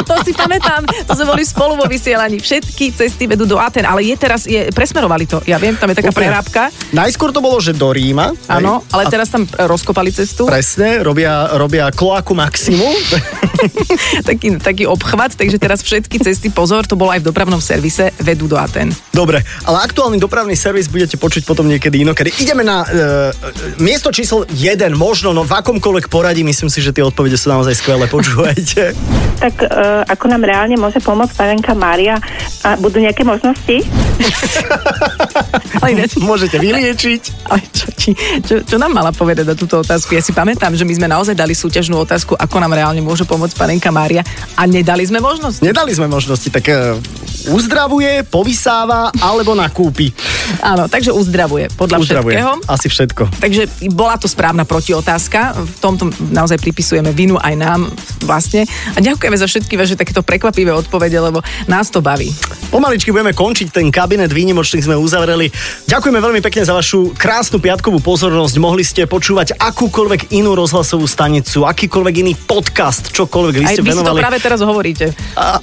To 0.02 0.18
si 0.24 0.32
pamätám, 0.34 0.82
to 1.06 1.12
sme 1.14 1.26
boli 1.28 1.44
spolu 1.46 1.76
vo 1.78 1.86
vysielaní. 1.86 2.40
Všetky 2.40 2.96
cesty 2.96 3.28
vedú 3.28 3.44
do 3.44 3.60
Aten, 3.60 3.84
ale 3.84 4.02
je 4.02 4.16
teraz, 4.16 4.48
je, 4.48 4.72
presmerovali 4.72 5.24
to, 5.28 5.44
ja 5.44 5.60
viem, 5.60 5.76
tam 5.76 5.92
je 5.92 6.00
taká 6.00 6.10
Úplne. 6.10 6.20
prerábka. 6.26 6.62
Najskôr 6.90 7.30
to 7.30 7.44
bolo, 7.44 7.60
že 7.60 7.76
do 7.76 7.92
Ríma. 7.92 8.34
Áno, 8.48 8.82
ale 8.90 9.11
teraz 9.12 9.28
tam 9.28 9.44
e, 9.44 9.68
rozkopali 9.68 10.08
cestu. 10.08 10.48
Presne, 10.48 11.04
robia, 11.04 11.52
robia 11.60 11.92
kloaku 11.92 12.32
maximum. 12.32 12.96
taký, 14.28 14.56
taký 14.56 14.84
obchvat, 14.88 15.36
takže 15.36 15.60
teraz 15.60 15.84
všetky 15.84 16.16
cesty, 16.24 16.48
pozor, 16.48 16.88
to 16.88 16.96
bolo 16.96 17.12
aj 17.12 17.20
v 17.20 17.28
dopravnom 17.28 17.60
servise, 17.60 18.08
vedú 18.24 18.48
do 18.48 18.56
Aten. 18.56 18.88
Dobre, 19.12 19.44
ale 19.68 19.84
aktuálny 19.84 20.16
dopravný 20.16 20.56
servis 20.56 20.88
budete 20.88 21.20
počuť 21.20 21.44
potom 21.44 21.68
niekedy 21.68 22.00
inokedy. 22.00 22.32
Ideme 22.40 22.64
na 22.64 22.80
uh, 22.80 22.88
miesto 23.76 24.08
číslo 24.08 24.48
1, 24.48 24.96
možno, 24.96 25.36
no 25.36 25.44
v 25.44 25.52
akomkoľvek 25.52 26.08
poradí, 26.08 26.40
myslím 26.40 26.72
si, 26.72 26.80
že 26.80 26.96
tie 26.96 27.04
odpovede 27.04 27.36
sú 27.36 27.52
naozaj 27.52 27.76
skvelé, 27.76 28.08
počúvajte. 28.08 28.82
Tak 29.42 29.58
uh, 29.58 30.06
ako 30.06 30.30
nám 30.30 30.46
reálne 30.46 30.78
môže 30.78 31.02
pomôcť 31.02 31.34
panenka 31.34 31.74
Mária? 31.74 32.14
A 32.62 32.78
budú 32.78 33.02
nejaké 33.02 33.26
možnosti? 33.26 33.82
Ale 35.82 35.98
ináč, 35.98 36.14
Môžete 36.14 36.62
vyliečiť. 36.62 37.50
ale 37.50 37.66
čo, 37.74 37.86
ti, 37.90 38.10
čo, 38.46 38.62
čo 38.62 38.76
nám 38.78 38.94
mala 39.02 39.10
povedať 39.10 39.42
na 39.42 39.58
túto 39.58 39.82
otázku? 39.82 40.14
Ja 40.14 40.22
si 40.22 40.30
pamätám, 40.30 40.78
že 40.78 40.86
my 40.86 40.94
sme 40.94 41.10
naozaj 41.10 41.34
dali 41.34 41.58
súťažnú 41.58 41.98
otázku, 41.98 42.38
ako 42.38 42.62
nám 42.62 42.78
reálne 42.78 43.02
môže 43.02 43.26
pomôcť 43.26 43.58
panenka 43.58 43.90
Mária 43.90 44.22
a 44.54 44.62
nedali 44.70 45.02
sme 45.02 45.18
možnosť. 45.18 45.58
Nedali 45.58 45.90
sme 45.90 46.06
možnosti, 46.06 46.46
tak 46.54 46.70
uh, 46.70 46.94
uzdravuje, 47.48 48.22
povysáva 48.22 49.10
alebo 49.18 49.56
nakúpi. 49.56 50.12
Áno, 50.60 50.86
takže 50.86 51.10
uzdravuje, 51.10 51.70
podľa 51.74 51.98
Uzdravuje. 51.98 52.34
všetkého. 52.36 52.52
Asi 52.68 52.86
všetko. 52.86 53.22
Takže 53.40 53.62
bola 53.90 54.14
to 54.14 54.26
správna 54.26 54.62
protiotázka. 54.62 55.54
V 55.56 55.76
tomto 55.80 56.04
naozaj 56.28 56.58
pripisujeme 56.58 57.10
vinu 57.10 57.40
aj 57.40 57.54
nám 57.56 57.80
vlastne. 58.22 58.62
A 58.92 59.00
ďakujeme 59.00 59.34
za 59.34 59.48
všetky 59.48 59.74
vaše 59.74 59.96
takéto 59.96 60.20
prekvapivé 60.20 60.70
odpovede, 60.70 61.16
lebo 61.16 61.40
nás 61.66 61.88
to 61.88 61.98
baví. 61.98 62.28
Pomaličky 62.68 63.10
budeme 63.10 63.32
končiť 63.32 63.68
ten 63.68 63.88
kabinet 63.88 64.28
výnimočných 64.28 64.84
sme 64.84 64.96
uzavreli. 64.96 65.48
Ďakujeme 65.88 66.18
veľmi 66.18 66.40
pekne 66.40 66.62
za 66.62 66.72
vašu 66.72 67.12
krásnu 67.14 67.58
piatkovú 67.58 68.00
pozornosť. 68.00 68.54
Mohli 68.56 68.84
ste 68.84 69.04
počúvať 69.04 69.56
akúkoľvek 69.56 70.32
inú 70.32 70.52
rozhlasovú 70.52 71.04
stanicu, 71.04 71.64
akýkoľvek 71.64 72.14
iný 72.20 72.32
podcast, 72.36 73.08
čokoľvek 73.10 73.54
vy 73.54 73.64
Aj 73.64 73.74
ste 73.74 73.82
vy 73.82 73.88
si 73.88 73.92
to 73.92 74.00
venovali. 74.00 74.20
práve 74.20 74.38
teraz 74.38 74.60
hovoríte. 74.60 75.12
A 75.32 75.56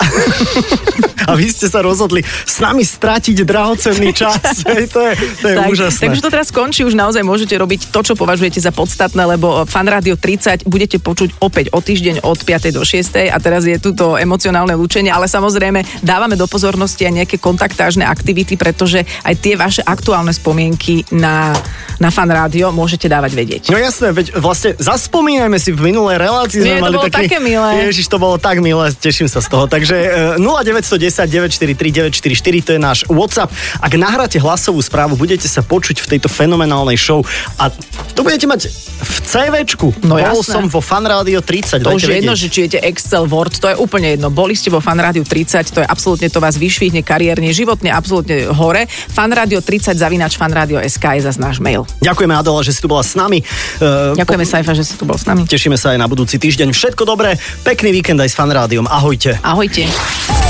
vy 1.40 1.46
ste 1.48 1.69
sa 1.70 1.86
rozhodli 1.86 2.26
s 2.26 2.58
nami 2.60 2.82
stratiť 2.82 3.46
drahocenný 3.46 4.12
čas. 4.26 4.66
Hej, 4.66 4.90
to 4.90 5.00
je, 5.06 5.14
to 5.40 5.48
je 5.54 5.56
tak, 5.56 5.70
úžasné. 5.70 6.02
takže 6.10 6.22
to 6.26 6.30
teraz 6.34 6.48
skončí, 6.50 6.82
už 6.84 6.98
naozaj 6.98 7.22
môžete 7.22 7.54
robiť 7.54 7.94
to, 7.94 8.00
čo 8.02 8.14
považujete 8.18 8.58
za 8.58 8.74
podstatné, 8.74 9.38
lebo 9.38 9.64
Fan 9.70 9.88
Radio 9.88 10.18
30 10.18 10.66
budete 10.66 10.98
počuť 10.98 11.38
opäť 11.40 11.70
o 11.72 11.80
týždeň 11.80 12.26
od 12.26 12.40
5. 12.42 12.74
do 12.74 12.82
6. 12.82 13.30
a 13.30 13.38
teraz 13.38 13.64
je 13.70 13.78
tuto 13.78 14.18
emocionálne 14.18 14.74
lúčenie, 14.74 15.14
ale 15.14 15.30
samozrejme 15.30 16.02
dávame 16.02 16.34
do 16.34 16.50
pozornosti 16.50 17.06
aj 17.06 17.14
nejaké 17.24 17.38
kontaktážne 17.38 18.04
aktivity, 18.04 18.58
pretože 18.58 19.06
aj 19.24 19.36
tie 19.38 19.54
vaše 19.54 19.86
aktuálne 19.86 20.34
spomienky 20.34 21.06
na, 21.14 21.54
na 22.02 22.10
Fan 22.10 22.32
Radio 22.32 22.74
môžete 22.74 23.06
dávať 23.06 23.32
vedieť. 23.38 23.64
No 23.70 23.78
jasné, 23.78 24.10
veď 24.16 24.34
vlastne 24.40 24.74
zaspomínajme 24.80 25.60
si 25.60 25.70
v 25.76 25.92
minulej 25.92 26.18
relácii. 26.18 26.60
Nie, 26.64 26.80
to 26.80 26.82
sme 26.82 26.86
mali 26.88 26.96
bolo 26.98 27.06
taký, 27.12 27.28
také 27.28 27.38
milé. 27.44 27.70
Ježiš, 27.92 28.06
to 28.08 28.18
bolo 28.18 28.36
tak 28.40 28.58
milé, 28.64 28.86
teším 28.96 29.28
sa 29.28 29.44
z 29.44 29.48
toho. 29.52 29.66
Takže 29.68 29.96
e, 30.40 30.42
0910 30.42 31.28
943 31.60 32.10
944 32.16 32.68
to 32.68 32.72
je 32.76 32.80
náš 32.80 33.00
WhatsApp. 33.12 33.52
Ak 33.84 33.92
nahráte 34.00 34.40
hlasovú 34.40 34.80
správu, 34.80 35.20
budete 35.20 35.52
sa 35.52 35.60
počuť 35.60 36.00
v 36.00 36.08
tejto 36.16 36.32
fenomenálnej 36.32 36.96
show 36.96 37.20
a 37.60 37.68
to 38.16 38.24
budete 38.24 38.48
mať 38.48 38.62
v 39.00 39.16
CVčku. 39.24 39.88
No 40.04 40.20
Bol 40.20 40.40
jasné. 40.44 40.54
som 40.60 40.64
vo 40.68 40.80
Fan 40.84 41.04
Radio 41.08 41.40
30. 41.44 41.84
To 41.84 41.96
už 41.96 42.08
je 42.08 42.16
jedno, 42.20 42.36
že 42.36 42.48
či 42.52 42.68
jete 42.68 42.80
Excel, 42.84 43.28
Word, 43.28 43.60
to 43.60 43.68
je 43.72 43.76
úplne 43.76 44.16
jedno. 44.16 44.32
Boli 44.32 44.56
ste 44.56 44.72
vo 44.72 44.84
Fan 44.84 45.00
Rádiu 45.00 45.24
30, 45.24 45.72
to 45.76 45.80
je 45.84 45.88
absolútne 45.88 46.28
to 46.28 46.40
vás 46.44 46.56
vyšvihne 46.60 47.04
kariérne, 47.04 47.52
životne, 47.56 47.92
absolútne 47.92 48.52
hore. 48.52 48.88
Fan 48.88 49.32
Rádio 49.32 49.64
30 49.64 49.96
zavinač 49.96 50.36
fanradio.sk 50.36 51.06
je 51.20 51.22
zase 51.26 51.40
náš 51.40 51.58
mail. 51.64 51.88
Ďakujeme 52.04 52.34
Adela, 52.36 52.60
že 52.64 52.76
si 52.76 52.80
tu 52.84 52.88
bola 52.92 53.04
s 53.04 53.16
nami. 53.16 53.40
E, 53.40 54.16
Ďakujeme 54.20 54.46
Saifa, 54.46 54.76
že 54.76 54.84
si 54.84 54.96
tu 55.00 55.08
bol 55.08 55.16
s 55.16 55.26
nami. 55.28 55.48
Tešíme 55.48 55.80
sa 55.80 55.96
aj 55.96 56.00
na 56.00 56.08
budúci 56.12 56.36
týždeň. 56.40 56.76
Všetko 56.76 57.08
dobré, 57.08 57.40
pekný 57.64 57.96
víkend 57.96 58.20
aj 58.20 58.30
s 58.32 58.36
Fan 58.36 58.52
Rádiom. 58.52 58.86
Ahojte. 58.88 59.40
Ahojte. 59.42 60.49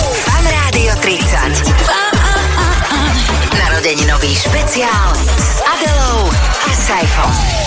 Narodeninový 3.89 4.35
špeciál 4.35 5.15
s 5.37 5.63
Adelou 5.65 6.29
a 6.69 6.73
Saifom. 6.73 7.58